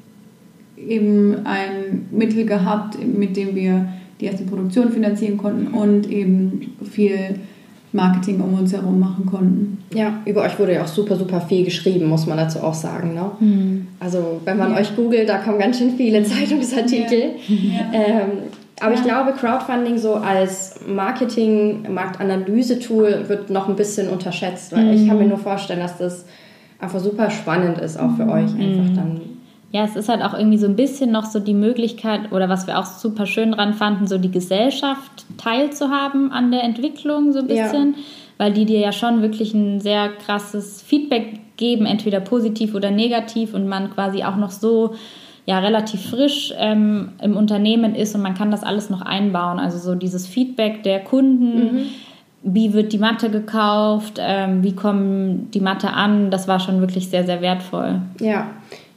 eben 0.78 1.46
ein 1.46 2.08
Mittel 2.12 2.46
gehabt, 2.46 2.98
mit 3.06 3.36
dem 3.36 3.56
wir 3.56 3.88
die 4.20 4.26
erste 4.26 4.44
Produktion 4.44 4.92
finanzieren 4.92 5.38
konnten 5.38 5.68
und 5.68 6.10
eben 6.10 6.76
viel 6.90 7.36
Marketing 7.92 8.40
um 8.42 8.54
uns 8.54 8.72
herum 8.74 9.00
machen 9.00 9.26
konnten. 9.26 9.78
Ja, 9.94 10.22
über 10.26 10.44
euch 10.44 10.60
wurde 10.60 10.74
ja 10.76 10.84
auch 10.84 10.88
super, 10.88 11.16
super 11.16 11.42
viel 11.42 11.66
geschrieben, 11.66 12.06
muss 12.08 12.28
man 12.28 12.38
dazu 12.38 12.60
auch 12.60 12.74
sagen. 12.74 13.16
Ne? 13.16 13.32
Mhm. 13.40 13.88
Also 14.00 14.42
wenn 14.46 14.58
man 14.58 14.72
ja. 14.72 14.78
euch 14.78 14.96
googelt, 14.96 15.28
da 15.28 15.38
kommen 15.38 15.58
ganz 15.60 15.80
schön 15.80 15.96
viele 15.96 16.24
Zeitungsartikel. 16.24 17.32
Ja. 17.48 17.92
Ähm, 17.94 18.32
aber 18.80 18.94
ja. 18.94 19.00
ich 19.00 19.04
glaube, 19.04 19.34
Crowdfunding 19.34 19.98
so 19.98 20.16
als 20.16 20.80
Marketing, 20.88 21.92
Marktanalyse-Tool 21.92 23.26
wird 23.28 23.50
noch 23.50 23.68
ein 23.68 23.76
bisschen 23.76 24.08
unterschätzt, 24.08 24.72
weil 24.72 24.86
mhm. 24.86 24.94
ich 24.94 25.08
kann 25.08 25.18
mir 25.18 25.26
nur 25.26 25.40
vorstellen, 25.40 25.80
dass 25.80 25.98
das 25.98 26.26
einfach 26.80 27.00
super 27.00 27.30
spannend 27.30 27.78
ist, 27.80 28.00
auch 28.00 28.16
für 28.16 28.26
mhm. 28.26 28.32
euch 28.32 28.56
einfach 28.56 28.96
dann 28.96 29.22
ja, 29.72 29.84
es 29.84 29.96
ist 29.96 30.10
halt 30.10 30.24
auch 30.24 30.34
irgendwie 30.34 30.58
so 30.58 30.66
ein 30.66 30.76
bisschen 30.76 31.12
noch 31.12 31.26
so 31.26 31.40
die 31.40 31.54
Möglichkeit, 31.54 32.32
oder 32.32 32.50
was 32.50 32.66
wir 32.66 32.80
auch 32.80 32.86
super 32.86 33.28
schön 33.28 33.52
dran 33.52 33.76
fanden, 33.76 34.08
so 34.08 34.18
die 34.18 34.32
Gesellschaft 34.32 35.26
teilzuhaben 35.38 36.32
an 36.32 36.52
der 36.52 36.64
Entwicklung 36.64 37.32
so 37.34 37.40
ein 37.40 37.48
bisschen, 37.48 37.94
ja. 37.94 38.04
weil 38.40 38.54
die 38.54 38.66
dir 38.66 38.80
ja 38.80 38.92
schon 38.92 39.22
wirklich 39.22 39.54
ein 39.54 39.80
sehr 39.80 40.10
krasses 40.10 40.82
Feedback 40.82 41.58
geben, 41.58 41.86
entweder 41.86 42.20
positiv 42.20 42.74
oder 42.74 42.90
negativ 42.90 43.54
und 43.54 43.68
man 43.68 43.92
quasi 43.92 44.24
auch 44.24 44.38
noch 44.38 44.50
so 44.50 44.96
ja 45.46 45.60
relativ 45.60 46.10
frisch 46.10 46.52
ähm, 46.58 47.10
im 47.22 47.38
Unternehmen 47.38 47.94
ist 47.94 48.16
und 48.16 48.22
man 48.22 48.34
kann 48.34 48.50
das 48.50 48.64
alles 48.64 48.90
noch 48.90 49.02
einbauen. 49.02 49.60
Also 49.60 49.78
so 49.78 49.94
dieses 49.94 50.26
Feedback 50.26 50.84
der 50.84 51.02
Kunden. 51.02 51.60
Mhm. 51.60 51.86
Wie 52.42 52.74
wird 52.74 52.94
die 52.94 53.00
Matte 53.00 53.30
gekauft? 53.30 54.20
Ähm, 54.20 54.64
wie 54.64 54.74
kommen 54.74 55.52
die 55.52 55.60
Matte 55.60 55.92
an? 55.92 56.32
Das 56.32 56.48
war 56.48 56.60
schon 56.60 56.80
wirklich 56.80 57.10
sehr, 57.10 57.26
sehr 57.26 57.42
wertvoll. 57.42 58.02
Ja, 58.20 58.48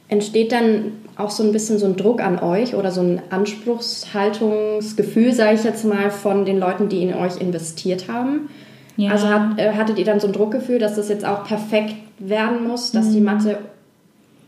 entsteht 0.07 0.51
dann 0.51 0.93
auch 1.17 1.29
so 1.29 1.43
ein 1.43 1.51
bisschen 1.51 1.77
so 1.77 1.85
ein 1.85 1.95
Druck 1.95 2.19
an 2.21 2.39
euch 2.39 2.73
oder 2.75 2.89
so 2.91 3.01
ein 3.01 3.21
Anspruchshaltungsgefühl, 3.29 5.31
sage 5.33 5.53
ich 5.55 5.63
jetzt 5.63 5.85
mal, 5.85 6.09
von 6.09 6.45
den 6.45 6.57
Leuten, 6.57 6.89
die 6.89 7.03
in 7.03 7.13
euch 7.13 7.39
investiert 7.39 8.07
haben? 8.07 8.49
Ja. 8.97 9.11
Also 9.11 9.27
hat, 9.27 9.59
äh, 9.59 9.73
hattet 9.73 9.99
ihr 9.99 10.05
dann 10.05 10.19
so 10.19 10.25
ein 10.27 10.33
Druckgefühl, 10.33 10.79
dass 10.79 10.95
das 10.95 11.09
jetzt 11.09 11.23
auch 11.25 11.43
perfekt 11.43 11.93
werden 12.19 12.67
muss, 12.67 12.91
dass 12.91 13.07
mhm. 13.07 13.13
die 13.13 13.21
Mathe 13.21 13.57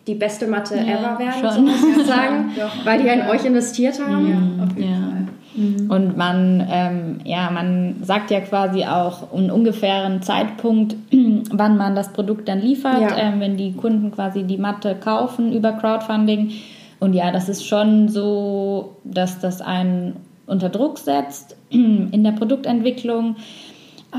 die 0.08 0.16
beste 0.16 0.48
Mathe 0.48 0.76
ja, 0.76 0.84
ever 0.84 1.18
werden, 1.18 1.42
schon. 1.42 1.52
so 1.52 1.62
muss 1.62 1.84
ich 1.98 2.06
sagen, 2.08 2.52
weil 2.84 3.02
die 3.02 3.08
ja 3.08 3.14
in 3.14 3.28
euch 3.28 3.44
investiert 3.44 4.00
haben? 4.00 4.30
Ja, 4.30 4.38
auf 4.64 4.78
jeden 4.78 4.94
Fall. 4.94 5.28
Mhm. 5.56 5.89
Und 5.89 6.18
man, 6.18 6.65
ähm, 6.70 7.20
ja, 7.24 7.50
man 7.50 7.96
sagt 8.04 8.32
ja 8.32 8.41
quasi 8.41 8.84
auch 8.86 9.34
einen 9.34 9.52
ungefähren 9.52 10.22
Zeitpunkt, 10.22 10.96
wann 11.52 11.78
man 11.78 11.96
das 11.96 12.13
Produkt 12.13 12.48
dann 12.48 12.62
liefert, 12.62 13.02
ja. 13.02 13.18
ähm, 13.18 13.39
wenn 13.39 13.58
die 13.58 13.74
Kunden 13.74 14.12
quasi 14.12 14.44
die 14.44 14.58
Matte 14.58 14.96
kaufen 14.96 15.54
über 15.54 15.74
Crowdfunding. 15.74 16.52
Und 17.00 17.13
ja, 17.13 17.32
das 17.32 17.50
ist 17.50 17.65
schon 17.65 18.10
so, 18.10 18.96
dass 19.04 19.39
das 19.39 19.62
einen 19.62 20.18
unter 20.48 20.70
Druck 20.70 20.98
setzt 20.98 21.56
in 21.70 22.24
der 22.24 22.32
Produktentwicklung. 22.32 23.36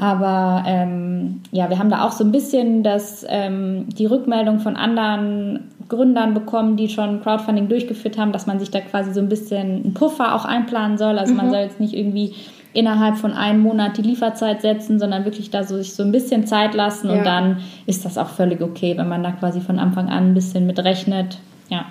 Aber 0.00 0.64
ähm, 0.66 1.42
ja, 1.52 1.70
wir 1.70 1.78
haben 1.78 1.90
da 1.90 2.04
auch 2.04 2.12
so 2.12 2.24
ein 2.24 2.32
bisschen 2.32 2.82
das, 2.82 3.24
ähm, 3.28 3.86
die 3.96 4.06
Rückmeldung 4.06 4.60
von 4.60 4.76
anderen 4.76 5.70
Gründern 5.88 6.34
bekommen, 6.34 6.76
die 6.76 6.88
schon 6.88 7.22
Crowdfunding 7.22 7.68
durchgeführt 7.68 8.18
haben, 8.18 8.32
dass 8.32 8.46
man 8.46 8.58
sich 8.58 8.70
da 8.70 8.80
quasi 8.80 9.12
so 9.12 9.20
ein 9.20 9.28
bisschen 9.28 9.84
einen 9.84 9.94
Puffer 9.94 10.34
auch 10.34 10.44
einplanen 10.44 10.98
soll. 10.98 11.18
Also 11.18 11.32
mhm. 11.32 11.38
man 11.38 11.50
soll 11.50 11.60
jetzt 11.60 11.80
nicht 11.80 11.94
irgendwie 11.94 12.34
innerhalb 12.72 13.16
von 13.16 13.32
einem 13.32 13.60
Monat 13.60 13.96
die 13.96 14.02
Lieferzeit 14.02 14.60
setzen, 14.60 14.98
sondern 14.98 15.24
wirklich 15.24 15.50
da 15.50 15.64
so 15.64 15.78
sich 15.78 15.94
so 15.94 16.02
ein 16.02 16.12
bisschen 16.12 16.46
Zeit 16.46 16.74
lassen 16.74 17.08
ja. 17.08 17.16
und 17.16 17.24
dann 17.24 17.58
ist 17.86 18.04
das 18.04 18.18
auch 18.18 18.28
völlig 18.28 18.60
okay, 18.60 18.98
wenn 18.98 19.08
man 19.08 19.22
da 19.22 19.30
quasi 19.32 19.60
von 19.60 19.78
Anfang 19.78 20.08
an 20.10 20.28
ein 20.28 20.34
bisschen 20.34 20.66
mit 20.66 20.78
rechnet. 20.78 21.38
Ja 21.70 21.86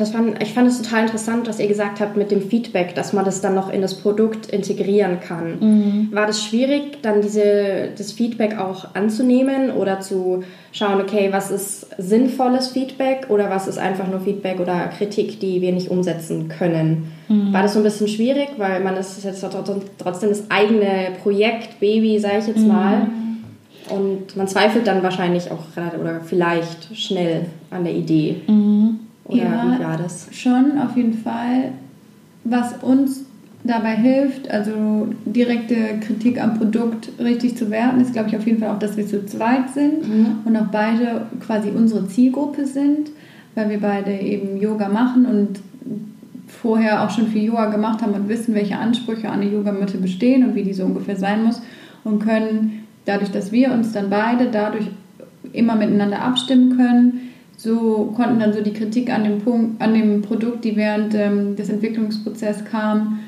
das 0.00 0.12
fand, 0.12 0.42
ich 0.42 0.54
fand 0.54 0.66
es 0.66 0.80
total 0.80 1.02
interessant, 1.02 1.46
was 1.46 1.60
ihr 1.60 1.68
gesagt 1.68 2.00
habt 2.00 2.16
mit 2.16 2.30
dem 2.30 2.40
Feedback, 2.40 2.94
dass 2.94 3.12
man 3.12 3.24
das 3.24 3.42
dann 3.42 3.54
noch 3.54 3.70
in 3.70 3.82
das 3.82 3.94
Produkt 3.94 4.46
integrieren 4.46 5.20
kann. 5.20 5.58
Mhm. 5.60 6.08
War 6.12 6.26
das 6.26 6.42
schwierig, 6.42 7.02
dann 7.02 7.20
diese, 7.20 7.90
das 7.96 8.12
Feedback 8.12 8.58
auch 8.58 8.94
anzunehmen 8.94 9.70
oder 9.70 10.00
zu 10.00 10.42
schauen, 10.72 11.02
okay, 11.02 11.28
was 11.32 11.50
ist 11.50 11.88
sinnvolles 11.98 12.68
Feedback 12.68 13.26
oder 13.28 13.50
was 13.50 13.68
ist 13.68 13.78
einfach 13.78 14.08
nur 14.08 14.20
Feedback 14.20 14.58
oder 14.58 14.88
Kritik, 14.96 15.38
die 15.38 15.60
wir 15.60 15.72
nicht 15.72 15.90
umsetzen 15.90 16.48
können? 16.48 17.12
Mhm. 17.28 17.52
War 17.52 17.62
das 17.62 17.74
so 17.74 17.80
ein 17.80 17.84
bisschen 17.84 18.08
schwierig, 18.08 18.48
weil 18.56 18.80
man 18.80 18.96
ist 18.96 19.22
jetzt 19.22 19.44
trotzdem 19.98 20.30
das 20.30 20.44
eigene 20.48 21.08
Projekt, 21.22 21.78
Baby, 21.78 22.18
sage 22.18 22.38
ich 22.38 22.46
jetzt 22.46 22.60
mhm. 22.60 22.68
mal. 22.68 23.06
Und 23.90 24.36
man 24.36 24.48
zweifelt 24.48 24.86
dann 24.86 25.02
wahrscheinlich 25.02 25.50
auch 25.50 25.64
oder 26.00 26.20
vielleicht 26.24 26.96
schnell 26.96 27.46
an 27.70 27.84
der 27.84 27.92
Idee. 27.92 28.36
Mhm. 28.46 29.00
Oder 29.24 29.42
ja, 29.42 29.76
wie 29.78 29.84
war 29.84 29.96
das? 29.96 30.28
Schon, 30.32 30.78
auf 30.78 30.96
jeden 30.96 31.14
Fall. 31.14 31.72
was 32.44 32.74
uns 32.82 33.24
dabei 33.62 33.94
hilft, 33.94 34.50
also 34.50 35.08
direkte 35.26 35.98
Kritik 36.00 36.42
am 36.42 36.58
Produkt 36.58 37.10
richtig 37.18 37.56
zu 37.56 37.70
werten, 37.70 38.00
ist, 38.00 38.14
glaube 38.14 38.30
ich, 38.30 38.36
auf 38.36 38.46
jeden 38.46 38.58
Fall 38.58 38.70
auch, 38.70 38.78
dass 38.78 38.96
wir 38.96 39.06
zu 39.06 39.26
zweit 39.26 39.70
sind 39.74 40.08
mhm. 40.08 40.26
und 40.44 40.56
auch 40.56 40.68
beide 40.72 41.26
quasi 41.40 41.68
unsere 41.68 42.08
Zielgruppe 42.08 42.66
sind, 42.66 43.10
weil 43.54 43.68
wir 43.68 43.80
beide 43.80 44.12
eben 44.12 44.56
Yoga 44.56 44.88
machen 44.88 45.26
und 45.26 45.60
vorher 46.48 47.04
auch 47.04 47.10
schon 47.10 47.28
viel 47.28 47.44
Yoga 47.44 47.66
gemacht 47.66 48.02
haben 48.02 48.12
und 48.12 48.28
wissen, 48.28 48.54
welche 48.54 48.78
Ansprüche 48.78 49.28
an 49.28 49.40
eine 49.40 49.50
Yogamatte 49.50 49.98
bestehen 49.98 50.44
und 50.44 50.54
wie 50.54 50.62
die 50.62 50.72
so 50.72 50.84
ungefähr 50.84 51.16
sein 51.16 51.44
muss 51.44 51.60
und 52.02 52.20
können 52.20 52.84
dadurch, 53.04 53.30
dass 53.30 53.52
wir 53.52 53.72
uns 53.72 53.92
dann 53.92 54.10
beide 54.10 54.46
dadurch 54.50 54.86
immer 55.52 55.74
miteinander 55.74 56.22
abstimmen 56.22 56.76
können, 56.76 57.29
so 57.62 58.12
konnten 58.16 58.40
dann 58.40 58.54
so 58.54 58.62
die 58.62 58.72
Kritik 58.72 59.12
an 59.12 59.24
dem 59.24 59.40
Punkt, 59.40 59.82
an 59.82 59.92
dem 59.92 60.22
Produkt, 60.22 60.64
die 60.64 60.76
während 60.76 61.14
ähm, 61.14 61.56
des 61.56 61.68
Entwicklungsprozesses 61.68 62.64
kam, 62.64 63.20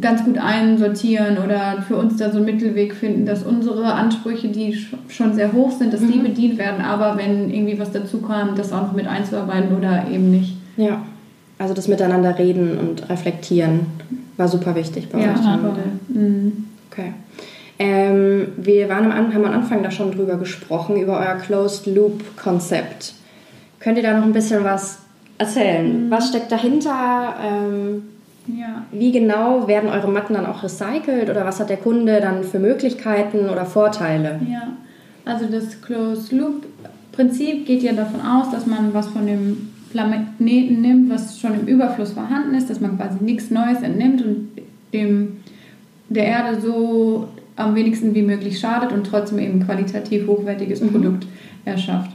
ganz 0.00 0.24
gut 0.24 0.38
einsortieren 0.38 1.36
oder 1.36 1.82
für 1.86 1.96
uns 1.96 2.16
da 2.16 2.30
so 2.30 2.38
einen 2.38 2.46
Mittelweg 2.46 2.94
finden, 2.94 3.26
dass 3.26 3.42
unsere 3.42 3.92
Ansprüche, 3.92 4.48
die 4.48 4.78
schon 5.08 5.34
sehr 5.34 5.52
hoch 5.52 5.70
sind, 5.70 5.92
dass 5.92 6.00
mhm. 6.00 6.12
die 6.12 6.18
bedient 6.20 6.58
werden, 6.58 6.82
aber 6.82 7.18
wenn 7.18 7.50
irgendwie 7.50 7.78
was 7.78 7.92
dazu 7.92 8.22
kam, 8.22 8.56
das 8.56 8.72
auch 8.72 8.82
noch 8.82 8.92
mit 8.94 9.06
einzuarbeiten 9.06 9.76
oder 9.76 10.06
eben 10.10 10.30
nicht. 10.30 10.56
Ja, 10.78 11.02
also 11.58 11.74
das 11.74 11.86
Miteinander 11.86 12.38
reden 12.38 12.78
und 12.78 13.10
reflektieren 13.10 13.80
war 14.38 14.48
super 14.48 14.74
wichtig 14.74 15.10
bei 15.10 15.20
ja, 15.20 15.34
euch. 15.34 15.44
Ja, 15.44 15.58
mhm. 16.08 16.64
Okay. 16.90 17.12
Ähm, 17.78 18.52
wir 18.56 18.88
waren 18.88 19.10
am, 19.10 19.34
haben 19.34 19.44
am 19.44 19.52
Anfang 19.52 19.82
da 19.82 19.90
schon 19.90 20.12
drüber 20.12 20.36
gesprochen, 20.36 20.96
über 20.96 21.18
euer 21.18 21.34
Closed-Loop-Konzept. 21.34 23.14
Könnt 23.80 23.96
ihr 23.96 24.02
da 24.02 24.16
noch 24.16 24.24
ein 24.24 24.32
bisschen 24.32 24.62
was 24.64 24.98
erzählen? 25.38 26.06
Mhm. 26.06 26.10
Was 26.10 26.28
steckt 26.28 26.52
dahinter? 26.52 27.34
Ähm, 27.44 28.02
ja. 28.46 28.84
Wie 28.92 29.10
genau 29.10 29.66
werden 29.66 29.90
eure 29.90 30.08
Matten 30.08 30.34
dann 30.34 30.46
auch 30.46 30.62
recycelt 30.62 31.30
oder 31.30 31.44
was 31.44 31.60
hat 31.60 31.70
der 31.70 31.78
Kunde 31.78 32.20
dann 32.20 32.44
für 32.44 32.58
Möglichkeiten 32.58 33.48
oder 33.48 33.64
Vorteile? 33.64 34.40
Ja, 34.48 34.74
also 35.24 35.46
das 35.46 35.80
Closed-Loop-Prinzip 35.80 37.66
geht 37.66 37.82
ja 37.82 37.92
davon 37.92 38.20
aus, 38.20 38.50
dass 38.50 38.66
man 38.66 38.92
was 38.92 39.08
von 39.08 39.26
dem 39.26 39.70
Planeten 39.90 40.80
nimmt, 40.80 41.10
was 41.10 41.38
schon 41.38 41.54
im 41.54 41.66
Überfluss 41.66 42.12
vorhanden 42.12 42.54
ist, 42.54 42.68
dass 42.68 42.80
man 42.80 42.96
quasi 42.96 43.22
nichts 43.22 43.50
Neues 43.50 43.80
entnimmt 43.80 44.22
und 44.22 44.48
dem, 44.92 45.40
der 46.08 46.24
Erde 46.24 46.60
so 46.60 47.28
am 47.56 47.74
wenigsten 47.74 48.14
wie 48.14 48.22
möglich 48.22 48.58
schadet 48.58 48.92
und 48.92 49.06
trotzdem 49.06 49.38
eben 49.38 49.64
qualitativ 49.64 50.26
hochwertiges 50.26 50.80
mhm. 50.80 50.90
Produkt 50.90 51.26
erschafft. 51.64 52.10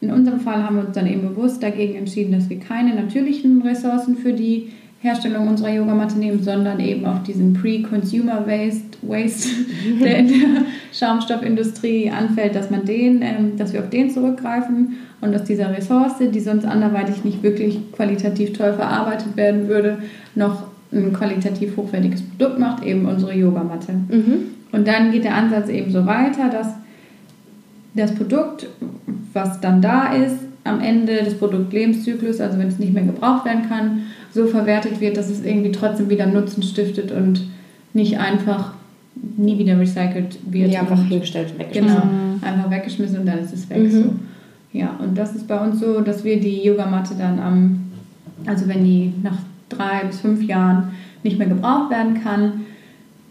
In 0.00 0.10
unserem 0.10 0.40
Fall 0.40 0.62
haben 0.62 0.76
wir 0.76 0.86
uns 0.86 0.94
dann 0.94 1.06
eben 1.06 1.22
bewusst 1.28 1.62
dagegen 1.62 1.94
entschieden, 1.94 2.32
dass 2.32 2.50
wir 2.50 2.58
keine 2.58 2.94
natürlichen 2.94 3.62
Ressourcen 3.62 4.16
für 4.16 4.32
die 4.32 4.70
Herstellung 5.04 5.48
unserer 5.48 5.70
Yogamatte 5.70 6.18
nehmen, 6.18 6.42
sondern 6.42 6.80
eben 6.80 7.04
auch 7.04 7.22
diesen 7.22 7.52
Pre-Consumer 7.52 8.46
Waste, 8.46 8.96
Waste 9.02 9.50
der 10.02 10.18
in 10.18 10.28
der 10.28 10.62
Schaumstoffindustrie 10.92 12.10
anfällt, 12.10 12.54
dass 12.54 12.70
man 12.70 12.86
den, 12.86 13.20
ähm, 13.20 13.56
dass 13.58 13.74
wir 13.74 13.80
auf 13.80 13.90
den 13.90 14.10
zurückgreifen 14.10 14.94
und 15.20 15.32
dass 15.32 15.44
dieser 15.44 15.76
Ressource, 15.76 16.14
die 16.20 16.40
sonst 16.40 16.64
anderweitig 16.64 17.22
nicht 17.22 17.42
wirklich 17.42 17.80
qualitativ 17.92 18.54
toll 18.54 18.72
verarbeitet 18.72 19.36
werden 19.36 19.68
würde, 19.68 19.98
noch 20.34 20.64
ein 20.90 21.12
qualitativ 21.12 21.76
hochwertiges 21.76 22.22
Produkt 22.22 22.58
macht, 22.58 22.82
eben 22.84 23.06
unsere 23.06 23.34
Yogamatte. 23.34 23.92
Mhm. 23.92 24.54
Und 24.74 24.88
dann 24.88 25.12
geht 25.12 25.24
der 25.24 25.36
Ansatz 25.36 25.68
eben 25.68 25.92
so 25.92 26.04
weiter, 26.04 26.48
dass 26.50 26.68
das 27.94 28.14
Produkt, 28.14 28.66
was 29.32 29.60
dann 29.60 29.80
da 29.80 30.12
ist, 30.12 30.36
am 30.64 30.80
Ende 30.80 31.22
des 31.22 31.38
Produktlebenszyklus, 31.38 32.40
also 32.40 32.58
wenn 32.58 32.68
es 32.68 32.78
nicht 32.78 32.92
mehr 32.92 33.04
gebraucht 33.04 33.44
werden 33.44 33.68
kann, 33.68 34.02
so 34.32 34.46
verwertet 34.46 35.00
wird, 35.00 35.16
dass 35.16 35.30
es 35.30 35.44
irgendwie 35.44 35.70
trotzdem 35.70 36.10
wieder 36.10 36.26
Nutzen 36.26 36.62
stiftet 36.62 37.12
und 37.12 37.46
nicht 37.92 38.18
einfach 38.18 38.72
nie 39.36 39.58
wieder 39.58 39.78
recycelt 39.78 40.38
wird. 40.50 40.72
Ja, 40.72 40.80
einfach 40.80 41.04
hingestellt, 41.04 41.56
weggeschmissen. 41.58 42.00
Genau, 42.00 42.46
einfach 42.46 42.70
weggeschmissen 42.70 43.18
und 43.20 43.26
dann 43.26 43.38
ist 43.38 43.52
es 43.52 43.70
weg. 43.70 43.78
Mhm. 43.78 43.90
So. 43.90 44.14
Ja, 44.72 44.96
und 44.98 45.16
das 45.16 45.36
ist 45.36 45.46
bei 45.46 45.58
uns 45.60 45.78
so, 45.78 46.00
dass 46.00 46.24
wir 46.24 46.40
die 46.40 46.64
Yogamatte 46.64 47.14
dann 47.16 47.38
am, 47.38 47.92
also 48.46 48.66
wenn 48.66 48.82
die 48.84 49.12
nach 49.22 49.38
drei 49.68 50.04
bis 50.04 50.20
fünf 50.20 50.42
Jahren 50.42 50.90
nicht 51.22 51.38
mehr 51.38 51.46
gebraucht 51.46 51.90
werden 51.90 52.20
kann, 52.24 52.62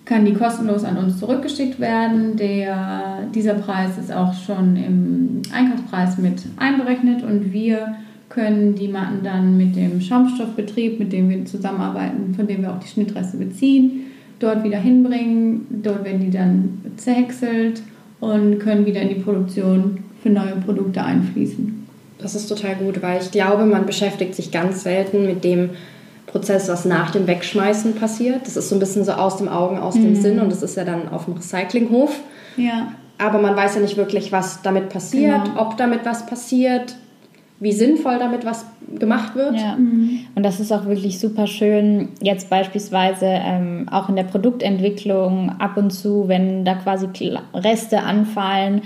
kann 0.05 0.25
die 0.25 0.33
kostenlos 0.33 0.83
an 0.83 0.97
uns 0.97 1.19
zurückgeschickt 1.19 1.79
werden. 1.79 2.35
Der, 2.35 3.27
dieser 3.33 3.53
Preis 3.53 3.97
ist 3.97 4.11
auch 4.11 4.33
schon 4.33 4.75
im 4.75 5.41
Einkaufspreis 5.53 6.17
mit 6.17 6.43
einberechnet 6.57 7.23
und 7.23 7.53
wir 7.53 7.95
können 8.29 8.75
die 8.75 8.87
Matten 8.87 9.23
dann 9.23 9.57
mit 9.57 9.75
dem 9.75 10.01
Schaumstoffbetrieb, 10.01 10.99
mit 10.99 11.13
dem 11.13 11.29
wir 11.29 11.45
zusammenarbeiten, 11.45 12.33
von 12.35 12.47
dem 12.47 12.63
wir 12.63 12.71
auch 12.71 12.79
die 12.79 12.87
Schnittreste 12.87 13.37
beziehen, 13.37 14.05
dort 14.39 14.63
wieder 14.63 14.79
hinbringen. 14.79 15.67
Dort 15.83 16.03
werden 16.03 16.21
die 16.21 16.31
dann 16.31 16.81
zerhäckselt 16.97 17.81
und 18.19 18.59
können 18.59 18.85
wieder 18.85 19.01
in 19.01 19.09
die 19.09 19.21
Produktion 19.21 19.99
für 20.21 20.29
neue 20.29 20.55
Produkte 20.65 21.03
einfließen. 21.03 21.83
Das 22.17 22.35
ist 22.35 22.47
total 22.47 22.75
gut, 22.75 23.01
weil 23.01 23.21
ich 23.21 23.31
glaube, 23.31 23.65
man 23.65 23.85
beschäftigt 23.85 24.33
sich 24.33 24.51
ganz 24.51 24.83
selten 24.83 25.25
mit 25.25 25.43
dem 25.43 25.71
Prozess, 26.27 26.69
was 26.69 26.85
nach 26.85 27.11
dem 27.11 27.27
Wegschmeißen 27.27 27.95
passiert. 27.95 28.41
Das 28.45 28.57
ist 28.57 28.69
so 28.69 28.75
ein 28.75 28.79
bisschen 28.79 29.03
so 29.03 29.13
aus 29.13 29.37
dem 29.37 29.49
Augen, 29.49 29.77
aus 29.77 29.95
dem 29.95 30.11
mhm. 30.11 30.15
Sinn 30.15 30.39
und 30.39 30.51
das 30.51 30.63
ist 30.63 30.77
ja 30.77 30.83
dann 30.83 31.09
auf 31.09 31.25
dem 31.25 31.35
Recyclinghof. 31.35 32.19
Ja. 32.57 32.93
Aber 33.17 33.39
man 33.39 33.55
weiß 33.55 33.75
ja 33.75 33.81
nicht 33.81 33.97
wirklich, 33.97 34.31
was 34.31 34.61
damit 34.61 34.89
passiert, 34.89 35.45
genau. 35.45 35.61
ob 35.61 35.77
damit 35.77 36.05
was 36.05 36.25
passiert, 36.25 36.95
wie 37.59 37.71
sinnvoll 37.71 38.17
damit 38.19 38.45
was 38.45 38.65
gemacht 38.99 39.35
wird. 39.35 39.55
Ja. 39.55 39.75
Mhm. 39.75 40.25
Und 40.35 40.43
das 40.43 40.59
ist 40.59 40.71
auch 40.71 40.85
wirklich 40.85 41.19
super 41.19 41.47
schön, 41.47 42.09
jetzt 42.21 42.49
beispielsweise 42.49 43.25
ähm, 43.25 43.87
auch 43.91 44.09
in 44.09 44.15
der 44.15 44.23
Produktentwicklung 44.23 45.51
ab 45.59 45.77
und 45.77 45.91
zu, 45.91 46.27
wenn 46.27 46.65
da 46.65 46.75
quasi 46.75 47.07
Reste 47.53 48.01
anfallen, 48.01 48.81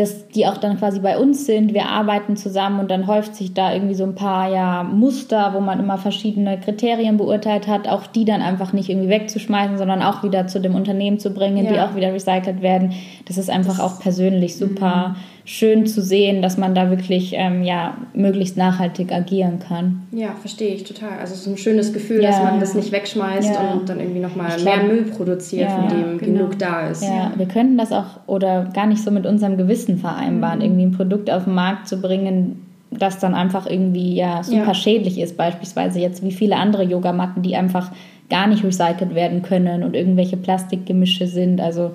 dass 0.00 0.28
die 0.28 0.46
auch 0.46 0.56
dann 0.56 0.78
quasi 0.78 1.00
bei 1.00 1.18
uns 1.18 1.46
sind. 1.46 1.74
Wir 1.74 1.86
arbeiten 1.86 2.36
zusammen 2.36 2.80
und 2.80 2.90
dann 2.90 3.06
häuft 3.06 3.36
sich 3.36 3.52
da 3.52 3.72
irgendwie 3.72 3.94
so 3.94 4.04
ein 4.04 4.14
paar 4.14 4.50
ja, 4.50 4.82
Muster, 4.82 5.52
wo 5.54 5.60
man 5.60 5.78
immer 5.78 5.98
verschiedene 5.98 6.58
Kriterien 6.58 7.18
beurteilt 7.18 7.66
hat, 7.66 7.86
auch 7.86 8.06
die 8.06 8.24
dann 8.24 8.40
einfach 8.40 8.72
nicht 8.72 8.88
irgendwie 8.88 9.10
wegzuschmeißen, 9.10 9.76
sondern 9.76 10.02
auch 10.02 10.22
wieder 10.22 10.46
zu 10.46 10.60
dem 10.60 10.74
Unternehmen 10.74 11.18
zu 11.18 11.30
bringen, 11.30 11.66
ja. 11.66 11.72
die 11.72 11.80
auch 11.80 11.94
wieder 11.94 12.12
recycelt 12.14 12.62
werden. 12.62 12.94
Das 13.26 13.36
ist 13.36 13.50
einfach 13.50 13.76
das 13.76 13.80
auch 13.80 14.00
persönlich 14.00 14.56
super. 14.56 15.08
Mhm 15.08 15.39
schön 15.50 15.84
zu 15.84 16.00
sehen, 16.00 16.42
dass 16.42 16.58
man 16.58 16.76
da 16.76 16.90
wirklich 16.90 17.32
ähm, 17.34 17.64
ja, 17.64 17.96
möglichst 18.14 18.56
nachhaltig 18.56 19.10
agieren 19.10 19.58
kann. 19.58 20.02
Ja, 20.12 20.36
verstehe 20.40 20.72
ich 20.72 20.84
total. 20.84 21.18
Also 21.18 21.34
es 21.34 21.40
ist 21.40 21.48
ein 21.48 21.56
schönes 21.56 21.92
Gefühl, 21.92 22.22
ja. 22.22 22.30
dass 22.30 22.40
man 22.40 22.60
das 22.60 22.76
nicht 22.76 22.92
wegschmeißt 22.92 23.54
ja. 23.54 23.72
und 23.72 23.88
dann 23.88 23.98
irgendwie 23.98 24.20
nochmal 24.20 24.62
mehr 24.62 24.84
Müll 24.84 25.02
produziert, 25.06 25.68
ja, 25.68 25.76
von 25.76 25.88
dem 25.88 26.18
genau. 26.18 26.38
genug 26.38 26.58
da 26.60 26.88
ist. 26.88 27.02
Ja, 27.02 27.32
wir 27.34 27.46
könnten 27.46 27.76
das 27.76 27.90
auch 27.90 28.20
oder 28.28 28.70
gar 28.72 28.86
nicht 28.86 29.02
so 29.02 29.10
mit 29.10 29.26
unserem 29.26 29.56
Gewissen 29.56 29.98
vereinbaren, 29.98 30.60
mhm. 30.60 30.64
irgendwie 30.64 30.82
ein 30.84 30.92
Produkt 30.92 31.28
auf 31.32 31.42
den 31.44 31.54
Markt 31.54 31.88
zu 31.88 32.00
bringen, 32.00 32.64
das 32.92 33.18
dann 33.18 33.34
einfach 33.34 33.68
irgendwie 33.68 34.14
ja 34.14 34.44
super 34.44 34.74
schädlich 34.74 35.18
ist, 35.18 35.36
beispielsweise 35.36 35.98
jetzt 35.98 36.22
wie 36.22 36.32
viele 36.32 36.58
andere 36.58 36.84
Yogamatten, 36.84 37.42
die 37.42 37.56
einfach 37.56 37.90
gar 38.28 38.46
nicht 38.46 38.62
recycelt 38.62 39.16
werden 39.16 39.42
können 39.42 39.82
und 39.82 39.96
irgendwelche 39.96 40.36
Plastikgemische 40.36 41.26
sind. 41.26 41.60
Also 41.60 41.90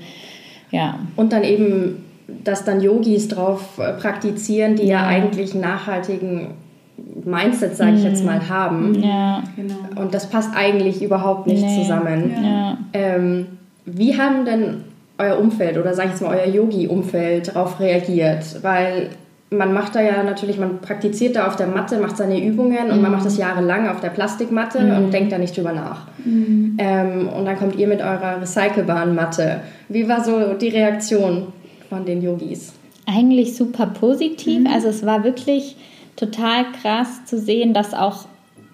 ja. 0.71 0.99
Und 1.15 1.31
dann 1.31 1.45
eben 1.45 2.03
dass 2.27 2.63
dann 2.63 2.81
Yogis 2.81 3.27
drauf 3.27 3.77
äh, 3.77 3.93
praktizieren, 3.93 4.75
die 4.75 4.88
ja, 4.88 5.01
ja 5.01 5.07
eigentlich 5.07 5.53
einen 5.53 5.61
nachhaltigen 5.61 6.47
Mindset, 7.23 7.75
sage 7.75 7.95
ich 7.95 8.03
jetzt 8.03 8.21
mhm. 8.21 8.25
mal, 8.27 8.49
haben. 8.49 9.03
Ja, 9.03 9.43
genau. 9.55 10.01
Und 10.01 10.13
das 10.13 10.29
passt 10.29 10.55
eigentlich 10.55 11.01
überhaupt 11.01 11.47
nicht 11.47 11.63
nee. 11.63 11.81
zusammen. 11.81 12.31
Ja. 12.43 12.77
Ähm, 12.93 13.47
wie 13.85 14.17
haben 14.17 14.45
denn 14.45 14.83
euer 15.17 15.38
Umfeld 15.38 15.77
oder 15.77 15.93
sage 15.93 16.09
ich 16.09 16.13
jetzt 16.13 16.21
mal 16.21 16.38
euer 16.38 16.47
Yogi-Umfeld 16.47 17.49
darauf 17.49 17.79
reagiert? 17.79 18.63
Weil 18.63 19.09
man 19.51 19.73
macht 19.73 19.95
da 19.95 20.01
ja 20.01 20.23
natürlich, 20.23 20.57
man 20.57 20.79
praktiziert 20.79 21.35
da 21.35 21.47
auf 21.47 21.55
der 21.55 21.67
Matte, 21.67 21.99
macht 21.99 22.17
seine 22.17 22.43
Übungen 22.43 22.89
und 22.91 23.01
man 23.01 23.11
mhm. 23.11 23.17
macht 23.17 23.25
das 23.25 23.38
jahrelang 23.38 23.88
auf 23.88 23.99
der 24.01 24.09
Plastikmatte 24.09 24.81
mhm. 24.81 24.97
und 24.97 25.13
denkt 25.13 25.31
da 25.31 25.38
nicht 25.38 25.55
drüber 25.55 25.73
nach. 25.73 26.07
Mhm. 26.23 26.77
Ähm, 26.77 27.29
und 27.29 27.45
dann 27.45 27.57
kommt 27.57 27.75
ihr 27.75 27.88
mit 27.88 28.01
eurer 28.01 28.41
recycelbaren 28.41 29.13
Matte. 29.15 29.61
Wie 29.89 30.07
war 30.07 30.23
so 30.23 30.53
die 30.53 30.69
Reaktion? 30.69 31.47
Von 31.95 32.05
den 32.05 32.21
Yogis? 32.21 32.73
Eigentlich 33.05 33.55
super 33.55 33.88
positiv. 33.88 34.62
Mhm. 34.62 34.67
Also 34.67 34.89
es 34.89 35.05
war 35.05 35.23
wirklich 35.23 35.77
total 36.17 36.65
krass 36.81 37.25
zu 37.25 37.39
sehen, 37.39 37.73
dass 37.73 37.93
auch 37.93 38.25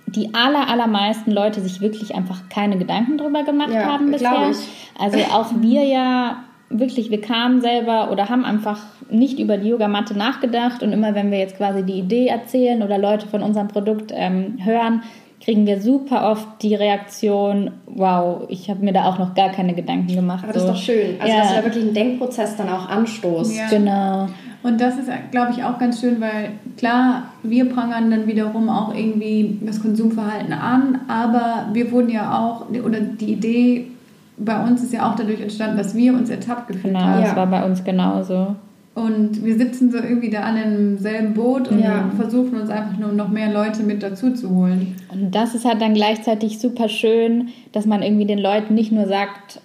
die 0.07 0.33
aller, 0.33 0.67
allermeisten 0.67 1.31
Leute 1.31 1.61
sich 1.61 1.81
wirklich 1.81 2.15
einfach 2.15 2.49
keine 2.49 2.77
Gedanken 2.77 3.17
drüber 3.17 3.43
gemacht 3.43 3.73
ja, 3.73 3.85
haben 3.85 4.11
bisher. 4.11 4.53
Also 4.97 5.19
auch 5.31 5.51
wir 5.61 5.83
ja 5.83 6.43
wirklich, 6.69 7.11
wir 7.11 7.21
kamen 7.21 7.61
selber 7.61 8.11
oder 8.11 8.29
haben 8.29 8.43
einfach 8.43 8.79
nicht 9.09 9.39
über 9.39 9.57
die 9.57 9.69
Yogamatte 9.69 10.17
nachgedacht 10.17 10.81
und 10.83 10.91
immer 10.91 11.13
wenn 11.13 11.31
wir 11.31 11.37
jetzt 11.37 11.57
quasi 11.57 11.83
die 11.83 11.99
Idee 11.99 12.27
erzählen 12.27 12.81
oder 12.81 12.97
Leute 12.97 13.27
von 13.27 13.43
unserem 13.43 13.67
Produkt 13.67 14.11
ähm, 14.15 14.57
hören, 14.63 15.03
kriegen 15.43 15.65
wir 15.65 15.81
super 15.81 16.29
oft 16.29 16.47
die 16.61 16.75
Reaktion, 16.75 17.71
wow, 17.87 18.43
ich 18.47 18.69
habe 18.69 18.85
mir 18.85 18.93
da 18.93 19.05
auch 19.05 19.17
noch 19.17 19.33
gar 19.33 19.49
keine 19.49 19.73
Gedanken 19.73 20.15
gemacht. 20.15 20.43
Aber 20.43 20.53
das 20.53 20.63
so. 20.63 20.69
ist 20.69 20.75
doch 20.75 20.81
schön. 20.81 21.15
Also, 21.19 21.33
ja. 21.33 21.39
dass 21.39 21.49
du 21.49 21.55
da 21.55 21.63
wirklich 21.63 21.83
einen 21.83 21.93
Denkprozess 21.93 22.55
dann 22.55 22.69
auch 22.69 22.87
anstoßt. 22.87 23.55
Ja. 23.55 23.67
Genau. 23.69 24.27
Und 24.63 24.79
das 24.79 24.97
ist, 24.97 25.09
glaube 25.31 25.53
ich, 25.53 25.63
auch 25.63 25.79
ganz 25.79 25.99
schön, 25.99 26.21
weil 26.21 26.51
klar, 26.77 27.23
wir 27.41 27.67
prangern 27.67 28.11
dann 28.11 28.27
wiederum 28.27 28.69
auch 28.69 28.93
irgendwie 28.93 29.57
das 29.65 29.81
Konsumverhalten 29.81 30.53
an, 30.53 30.99
aber 31.07 31.69
wir 31.73 31.91
wurden 31.91 32.09
ja 32.09 32.37
auch, 32.37 32.69
oder 32.69 32.99
die 32.99 33.33
Idee 33.33 33.87
bei 34.37 34.63
uns 34.63 34.83
ist 34.83 34.93
ja 34.93 35.09
auch 35.09 35.15
dadurch 35.15 35.41
entstanden, 35.41 35.77
dass 35.77 35.95
wir 35.95 36.13
uns 36.13 36.29
ertappt 36.29 36.67
gefühlt 36.67 36.93
genau, 36.93 36.99
haben. 36.99 37.13
Genau, 37.15 37.27
das 37.27 37.35
war 37.35 37.47
bei 37.47 37.63
uns 37.63 37.83
genauso. 37.83 38.55
Und 38.93 39.45
wir 39.45 39.57
sitzen 39.57 39.89
so 39.89 39.97
irgendwie 39.97 40.29
da 40.29 40.41
alle 40.41 40.63
im 40.63 40.97
selben 40.97 41.33
Boot 41.33 41.69
und 41.69 41.79
ja. 41.79 42.11
versuchen 42.17 42.59
uns 42.59 42.69
einfach 42.69 42.97
nur 42.97 43.13
noch 43.13 43.29
mehr 43.29 43.51
Leute 43.51 43.83
mit 43.83 44.03
dazu 44.03 44.33
zu 44.33 44.49
holen. 44.49 44.95
Und 45.09 45.31
das 45.31 45.55
ist 45.55 45.63
halt 45.63 45.81
dann 45.81 45.93
gleichzeitig 45.93 46.59
super 46.59 46.89
schön, 46.89 47.49
dass 47.71 47.85
man 47.85 48.03
irgendwie 48.03 48.25
den 48.25 48.39
Leuten 48.39 48.73
nicht 48.75 48.91
nur 48.91 49.07
sagt, 49.07 49.61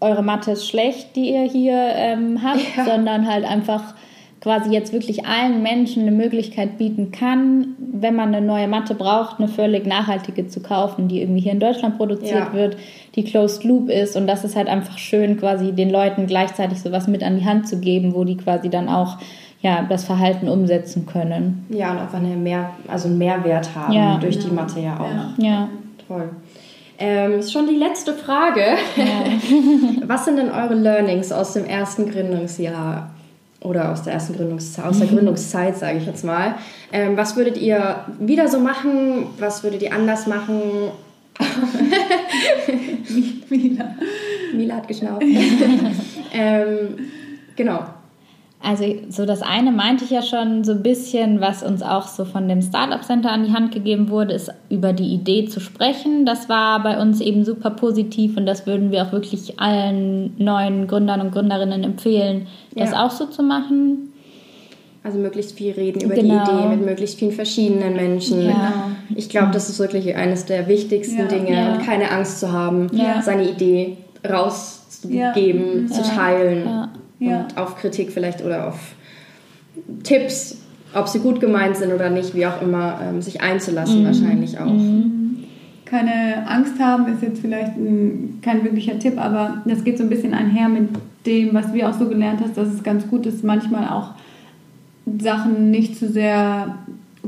eure 0.00 0.22
Mathe 0.22 0.52
ist 0.52 0.68
schlecht, 0.68 1.16
die 1.16 1.32
ihr 1.32 1.42
hier 1.42 1.74
ähm, 1.74 2.40
habt, 2.42 2.60
ja. 2.76 2.84
sondern 2.84 3.26
halt 3.26 3.44
einfach 3.44 3.94
quasi 4.40 4.70
jetzt 4.70 4.92
wirklich 4.92 5.26
allen 5.26 5.62
Menschen 5.62 6.02
eine 6.02 6.12
Möglichkeit 6.12 6.78
bieten 6.78 7.10
kann, 7.10 7.74
wenn 7.78 8.14
man 8.14 8.34
eine 8.34 8.44
neue 8.44 8.68
Matte 8.68 8.94
braucht, 8.94 9.38
eine 9.38 9.48
völlig 9.48 9.86
nachhaltige 9.86 10.46
zu 10.46 10.60
kaufen, 10.60 11.08
die 11.08 11.20
irgendwie 11.20 11.40
hier 11.40 11.52
in 11.52 11.60
Deutschland 11.60 11.96
produziert 11.96 12.48
ja. 12.48 12.52
wird, 12.52 12.76
die 13.14 13.24
closed 13.24 13.64
loop 13.64 13.90
ist 13.90 14.16
und 14.16 14.26
das 14.26 14.44
ist 14.44 14.54
halt 14.54 14.68
einfach 14.68 14.98
schön, 14.98 15.38
quasi 15.38 15.72
den 15.72 15.90
Leuten 15.90 16.26
gleichzeitig 16.26 16.80
sowas 16.80 17.08
mit 17.08 17.22
an 17.22 17.38
die 17.38 17.44
Hand 17.44 17.68
zu 17.68 17.80
geben, 17.80 18.14
wo 18.14 18.24
die 18.24 18.36
quasi 18.36 18.68
dann 18.68 18.88
auch 18.88 19.18
ja, 19.60 19.84
das 19.88 20.04
Verhalten 20.04 20.48
umsetzen 20.48 21.06
können. 21.06 21.66
Ja, 21.68 21.90
und 21.90 21.98
einfach 21.98 22.18
eine 22.18 22.36
mehr, 22.36 22.70
also 22.86 23.08
einen 23.08 23.18
Mehrwert 23.18 23.74
haben 23.74 23.92
ja. 23.92 24.18
durch 24.18 24.38
die 24.38 24.50
Matte 24.52 24.78
ja 24.78 25.00
auch. 25.00 25.42
Ja. 25.42 25.68
Toll. 26.06 26.30
Ähm, 27.00 27.40
ist 27.40 27.52
schon 27.52 27.66
die 27.66 27.76
letzte 27.76 28.12
Frage. 28.12 28.62
Ja. 28.96 30.04
Was 30.06 30.24
sind 30.24 30.36
denn 30.36 30.50
eure 30.50 30.74
Learnings 30.74 31.32
aus 31.32 31.54
dem 31.54 31.64
ersten 31.64 32.08
Gründungsjahr? 32.10 33.10
Oder 33.60 33.90
aus 33.90 34.02
der 34.02 34.12
ersten 34.12 34.36
Gründungszeit, 34.36 34.84
aus 34.84 34.98
der 34.98 35.08
Gründungszeit, 35.08 35.76
sage 35.76 35.98
ich 35.98 36.06
jetzt 36.06 36.24
mal. 36.24 36.54
Ähm, 36.92 37.16
was 37.16 37.36
würdet 37.36 37.56
ihr 37.56 38.04
wieder 38.18 38.48
so 38.48 38.60
machen? 38.60 39.26
Was 39.38 39.62
würdet 39.62 39.82
ihr 39.82 39.92
anders 39.92 40.26
machen? 40.26 40.90
Mila. 43.48 43.94
Mila 44.54 44.76
hat 44.76 44.88
geschnauft. 44.88 45.22
ähm, 46.32 46.98
genau. 47.56 47.84
Also 48.60 48.84
so 49.08 49.24
das 49.24 49.40
eine 49.42 49.70
meinte 49.70 50.04
ich 50.04 50.10
ja 50.10 50.20
schon 50.20 50.64
so 50.64 50.72
ein 50.72 50.82
bisschen, 50.82 51.40
was 51.40 51.62
uns 51.62 51.82
auch 51.82 52.08
so 52.08 52.24
von 52.24 52.48
dem 52.48 52.60
Startup 52.60 53.02
Center 53.04 53.30
an 53.30 53.44
die 53.44 53.52
Hand 53.52 53.72
gegeben 53.72 54.10
wurde, 54.10 54.34
ist 54.34 54.50
über 54.68 54.92
die 54.92 55.14
Idee 55.14 55.46
zu 55.46 55.60
sprechen. 55.60 56.26
Das 56.26 56.48
war 56.48 56.82
bei 56.82 57.00
uns 57.00 57.20
eben 57.20 57.44
super 57.44 57.70
positiv 57.70 58.36
und 58.36 58.46
das 58.46 58.66
würden 58.66 58.90
wir 58.90 59.04
auch 59.04 59.12
wirklich 59.12 59.60
allen 59.60 60.34
neuen 60.38 60.88
Gründern 60.88 61.20
und 61.20 61.32
Gründerinnen 61.32 61.84
empfehlen, 61.84 62.48
das 62.74 62.90
ja. 62.90 63.06
auch 63.06 63.12
so 63.12 63.26
zu 63.26 63.44
machen. 63.44 64.12
Also 65.04 65.18
möglichst 65.18 65.56
viel 65.56 65.72
reden 65.72 66.02
über 66.02 66.16
genau. 66.16 66.44
die 66.44 66.50
Idee 66.50 66.68
mit 66.68 66.84
möglichst 66.84 67.20
vielen 67.20 67.32
verschiedenen 67.32 67.94
Menschen. 67.94 68.44
Ja. 68.44 68.90
Ich 69.14 69.28
glaube, 69.28 69.52
das 69.52 69.68
ist 69.68 69.78
wirklich 69.78 70.16
eines 70.16 70.46
der 70.46 70.66
wichtigsten 70.66 71.20
ja. 71.20 71.26
Dinge 71.26 71.72
und 71.72 71.86
keine 71.86 72.10
Angst 72.10 72.40
zu 72.40 72.50
haben, 72.52 72.90
seine 73.22 73.48
Idee 73.48 73.96
rauszugeben, 74.28 75.86
zu 75.86 76.02
teilen 76.02 76.88
ja. 77.18 77.40
und 77.40 77.56
auf 77.56 77.76
Kritik 77.76 78.12
vielleicht 78.12 78.44
oder 78.44 78.68
auf 78.68 78.94
Tipps, 80.02 80.58
ob 80.94 81.08
sie 81.08 81.18
gut 81.18 81.40
gemeint 81.40 81.76
sind 81.76 81.92
oder 81.92 82.10
nicht, 82.10 82.34
wie 82.34 82.46
auch 82.46 82.62
immer, 82.62 83.00
ähm, 83.02 83.22
sich 83.22 83.40
einzulassen 83.40 84.02
mhm. 84.02 84.06
wahrscheinlich 84.06 84.58
auch. 84.58 84.66
Mhm. 84.66 85.44
Keine 85.84 86.46
Angst 86.46 86.78
haben 86.80 87.10
ist 87.12 87.22
jetzt 87.22 87.40
vielleicht 87.40 87.76
ein, 87.76 88.40
kein 88.42 88.62
wirklicher 88.62 88.98
Tipp, 88.98 89.18
aber 89.18 89.62
das 89.64 89.84
geht 89.84 89.96
so 89.96 90.04
ein 90.04 90.10
bisschen 90.10 90.34
einher 90.34 90.68
mit 90.68 90.88
dem, 91.24 91.54
was 91.54 91.72
wir 91.72 91.88
auch 91.88 91.94
so 91.94 92.08
gelernt 92.08 92.40
haben, 92.40 92.54
dass 92.54 92.68
es 92.68 92.82
ganz 92.82 93.08
gut 93.08 93.26
ist, 93.26 93.42
manchmal 93.42 93.88
auch 93.88 94.10
Sachen 95.18 95.70
nicht 95.70 95.96
zu 95.96 96.08
sehr 96.08 96.74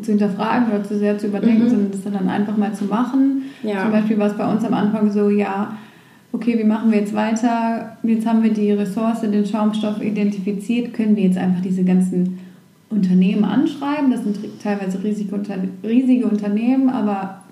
zu 0.03 0.12
hinterfragen 0.12 0.68
oder 0.68 0.85
zu 0.85 0.98
sehr 0.98 1.18
zu 1.18 1.26
überdenken, 1.26 1.64
mhm. 1.64 1.68
sondern 1.68 1.90
das 1.90 2.03
dann 2.03 2.29
einfach 2.29 2.57
mal 2.57 2.72
zu 2.72 2.85
machen. 2.85 3.42
Ja. 3.62 3.83
Zum 3.83 3.92
Beispiel 3.92 4.18
war 4.18 4.29
es 4.29 4.37
bei 4.37 4.50
uns 4.50 4.64
am 4.64 4.74
Anfang 4.74 5.11
so, 5.11 5.29
ja, 5.29 5.76
okay, 6.33 6.59
wie 6.59 6.64
machen 6.64 6.90
wir 6.90 7.01
jetzt 7.01 7.14
weiter? 7.14 7.97
Jetzt 8.03 8.27
haben 8.27 8.43
wir 8.43 8.53
die 8.53 8.73
Ressource, 8.73 9.21
den 9.23 9.47
Schaumstoff 9.47 10.01
identifiziert, 10.03 10.95
können 10.95 11.16
wir 11.16 11.25
jetzt 11.25 11.38
einfach 11.38 11.62
diese 11.62 11.85
ganzen 11.85 12.38
Unternehmen 12.88 13.45
anschreiben? 13.45 14.11
Das 14.11 14.23
sind 14.23 14.38
teilweise 14.62 15.03
riesige 15.03 16.27
Unternehmen, 16.27 16.90
aber 16.90 17.43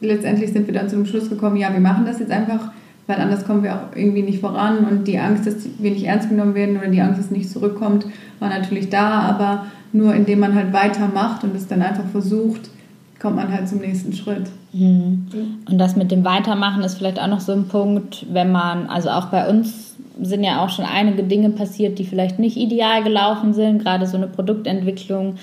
letztendlich 0.00 0.52
sind 0.52 0.66
wir 0.66 0.74
dann 0.74 0.88
zum 0.88 1.06
Schluss 1.06 1.28
gekommen, 1.28 1.56
ja, 1.56 1.72
wir 1.72 1.80
machen 1.80 2.04
das 2.06 2.18
jetzt 2.18 2.30
einfach, 2.30 2.70
weil 3.06 3.16
anders 3.16 3.46
kommen 3.46 3.62
wir 3.62 3.74
auch 3.74 3.96
irgendwie 3.96 4.22
nicht 4.22 4.40
voran 4.40 4.86
und 4.86 5.08
die 5.08 5.18
Angst, 5.18 5.46
dass 5.46 5.66
wir 5.78 5.90
nicht 5.90 6.04
ernst 6.04 6.28
genommen 6.28 6.54
werden 6.54 6.76
oder 6.76 6.88
die 6.88 7.00
Angst, 7.00 7.18
dass 7.18 7.30
nicht 7.30 7.50
zurückkommt, 7.50 8.06
war 8.38 8.50
natürlich 8.50 8.90
da, 8.90 9.20
aber 9.20 9.66
nur 9.92 10.14
indem 10.14 10.40
man 10.40 10.54
halt 10.54 10.72
weitermacht 10.72 11.44
und 11.44 11.56
es 11.56 11.66
dann 11.66 11.82
einfach 11.82 12.06
versucht, 12.12 12.70
kommt 13.20 13.36
man 13.36 13.52
halt 13.52 13.68
zum 13.68 13.78
nächsten 13.78 14.12
Schritt. 14.12 14.48
Mhm. 14.72 15.26
Und 15.68 15.78
das 15.78 15.96
mit 15.96 16.10
dem 16.10 16.24
Weitermachen 16.24 16.82
ist 16.82 16.98
vielleicht 16.98 17.20
auch 17.20 17.26
noch 17.26 17.40
so 17.40 17.52
ein 17.52 17.68
Punkt, 17.68 18.26
wenn 18.30 18.52
man, 18.52 18.86
also 18.86 19.10
auch 19.10 19.26
bei 19.26 19.48
uns 19.48 19.96
sind 20.20 20.44
ja 20.44 20.64
auch 20.64 20.70
schon 20.70 20.84
einige 20.84 21.22
Dinge 21.22 21.50
passiert, 21.50 21.98
die 21.98 22.04
vielleicht 22.04 22.38
nicht 22.38 22.56
ideal 22.56 23.02
gelaufen 23.02 23.54
sind. 23.54 23.82
Gerade 23.82 24.06
so 24.06 24.16
eine 24.16 24.26
Produktentwicklung, 24.26 25.36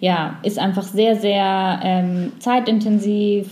ja, 0.00 0.38
ist 0.42 0.58
einfach 0.58 0.82
sehr, 0.82 1.16
sehr 1.16 1.80
ähm, 1.82 2.32
zeitintensiv, 2.38 3.48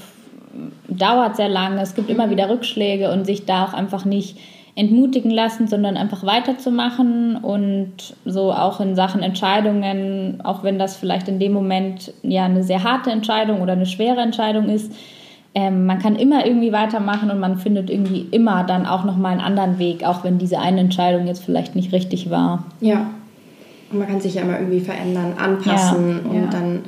dauert 0.89 1.37
sehr 1.37 1.49
lange. 1.49 1.81
Es 1.81 1.95
gibt 1.95 2.11
immer 2.11 2.31
wieder 2.31 2.49
Rückschläge 2.49 3.13
und 3.13 3.27
sich 3.27 3.45
da 3.45 3.65
auch 3.65 3.75
einfach 3.75 4.05
nicht 4.05 4.39
entmutigen 4.75 5.31
lassen, 5.31 5.69
sondern 5.69 5.97
einfach 5.97 6.25
weiterzumachen 6.25 7.37
und 7.37 8.15
so 8.25 8.53
auch 8.53 8.81
in 8.81 8.95
Sachen 8.95 9.23
Entscheidungen, 9.23 10.41
auch 10.45 10.63
wenn 10.63 10.79
das 10.79 10.97
vielleicht 10.97 11.29
in 11.29 11.39
dem 11.39 11.53
Moment 11.53 12.13
ja 12.23 12.47
eine 12.47 12.63
sehr 12.63 12.83
harte 12.83 13.11
Entscheidung 13.11 13.61
oder 13.61 13.73
eine 13.75 13.87
schwere 13.87 14.21
Entscheidung 14.21 14.71
ist, 14.71 14.93
ähm, 15.55 15.85
man 15.85 15.99
kann 15.99 16.17
immer 16.17 16.47
irgendwie 16.47 16.73
weitermachen 16.73 17.31
und 17.31 17.39
man 17.39 17.59
findet 17.59 17.91
irgendwie 17.91 18.27
immer 18.31 18.65
dann 18.65 18.87
auch 18.87 19.05
nochmal 19.05 19.33
einen 19.33 19.43
anderen 19.43 19.79
Weg, 19.79 20.05
auch 20.05 20.25
wenn 20.25 20.39
diese 20.39 20.59
eine 20.59 20.81
Entscheidung 20.81 21.27
jetzt 21.27 21.45
vielleicht 21.45 21.77
nicht 21.77 21.93
richtig 21.93 22.31
war. 22.31 22.65
Ja. 22.81 23.11
Und 23.91 23.99
man 23.99 24.09
kann 24.09 24.21
sich 24.23 24.35
ja 24.35 24.43
immer 24.43 24.59
irgendwie 24.59 24.81
verändern, 24.81 25.35
anpassen 25.37 26.21
ja. 26.25 26.31
und 26.31 26.45
ja. 26.45 26.51
dann 26.51 26.81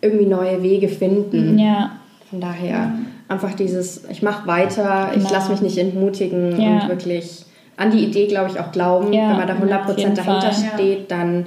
irgendwie 0.00 0.26
neue 0.26 0.60
Wege 0.64 0.88
finden. 0.88 1.56
Ja. 1.60 1.92
Von 2.28 2.40
daher 2.40 2.92
einfach 3.28 3.54
dieses, 3.54 4.04
ich 4.10 4.22
mache 4.22 4.46
weiter, 4.46 5.10
genau. 5.12 5.24
ich 5.24 5.30
lasse 5.30 5.50
mich 5.50 5.60
nicht 5.60 5.78
entmutigen 5.78 6.60
ja. 6.60 6.82
und 6.82 6.88
wirklich 6.88 7.44
an 7.76 7.90
die 7.90 8.04
Idee, 8.04 8.26
glaube 8.26 8.50
ich, 8.50 8.58
auch 8.58 8.72
glauben. 8.72 9.12
Ja, 9.12 9.30
Wenn 9.30 9.36
man 9.36 9.46
da 9.46 9.78
100% 9.78 9.94
dahinter 9.94 10.22
Fall. 10.24 10.52
steht, 10.52 11.10
dann 11.10 11.46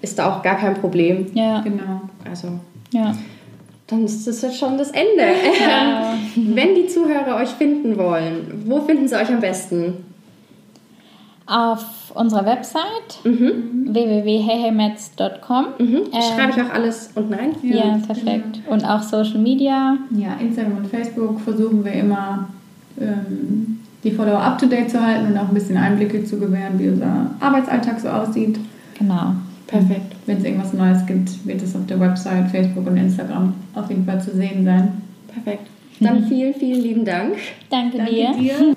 ist 0.00 0.18
da 0.18 0.32
auch 0.32 0.42
gar 0.42 0.56
kein 0.56 0.74
Problem. 0.74 1.26
Ja, 1.34 1.60
genau. 1.60 2.02
Also, 2.28 2.48
ja. 2.92 3.14
dann 3.88 4.04
ist 4.04 4.26
das 4.26 4.42
jetzt 4.42 4.58
schon 4.58 4.78
das 4.78 4.90
Ende. 4.90 5.34
Ja. 5.60 6.14
Wenn 6.36 6.74
die 6.74 6.86
Zuhörer 6.86 7.36
euch 7.36 7.50
finden 7.50 7.98
wollen, 7.98 8.64
wo 8.66 8.80
finden 8.80 9.08
sie 9.08 9.16
euch 9.16 9.28
am 9.28 9.40
besten? 9.40 10.04
Auf 11.46 11.84
unserer 12.14 12.46
Website 12.46 13.20
mhm. 13.24 13.92
www.heyheymets.com. 13.92 15.66
Mhm. 15.78 15.86
Ähm, 15.86 16.02
Schreibe 16.12 16.52
ich 16.56 16.62
auch 16.62 16.72
alles 16.72 17.10
unten 17.14 17.34
rein? 17.34 17.54
Ja, 17.62 17.76
ja 17.76 17.98
perfekt. 18.06 18.60
Ja. 18.66 18.72
Und 18.72 18.84
auch 18.84 19.02
Social 19.02 19.38
Media. 19.38 19.96
Ja, 20.10 20.34
Instagram 20.40 20.78
und 20.78 20.86
Facebook 20.86 21.40
versuchen 21.40 21.84
wir 21.84 21.92
immer 21.92 22.48
ähm, 23.00 23.80
die 24.04 24.10
Follower 24.10 24.40
up 24.40 24.58
to 24.58 24.66
date 24.66 24.90
zu 24.90 25.00
halten 25.00 25.32
und 25.32 25.38
auch 25.38 25.48
ein 25.48 25.54
bisschen 25.54 25.76
Einblicke 25.76 26.24
zu 26.24 26.38
gewähren, 26.38 26.78
wie 26.78 26.88
unser 26.88 27.30
Arbeitsalltag 27.40 28.00
so 28.00 28.08
aussieht. 28.08 28.58
Genau. 28.98 29.34
Perfekt. 29.66 30.16
Wenn 30.26 30.38
es 30.38 30.44
irgendwas 30.44 30.72
Neues 30.74 31.06
gibt, 31.06 31.46
wird 31.46 31.62
es 31.62 31.74
auf 31.74 31.86
der 31.86 31.98
Website, 31.98 32.50
Facebook 32.50 32.86
und 32.86 32.96
Instagram 32.96 33.54
auf 33.74 33.88
jeden 33.88 34.04
Fall 34.04 34.20
zu 34.20 34.32
sehen 34.32 34.64
sein. 34.64 35.02
Perfekt. 35.28 35.66
Dann 36.00 36.24
vielen, 36.24 36.54
vielen 36.54 36.82
lieben 36.82 37.04
Dank. 37.04 37.36
Danke, 37.70 37.98
Danke 37.98 38.12
dir. 38.12 38.32
dir. 38.32 38.76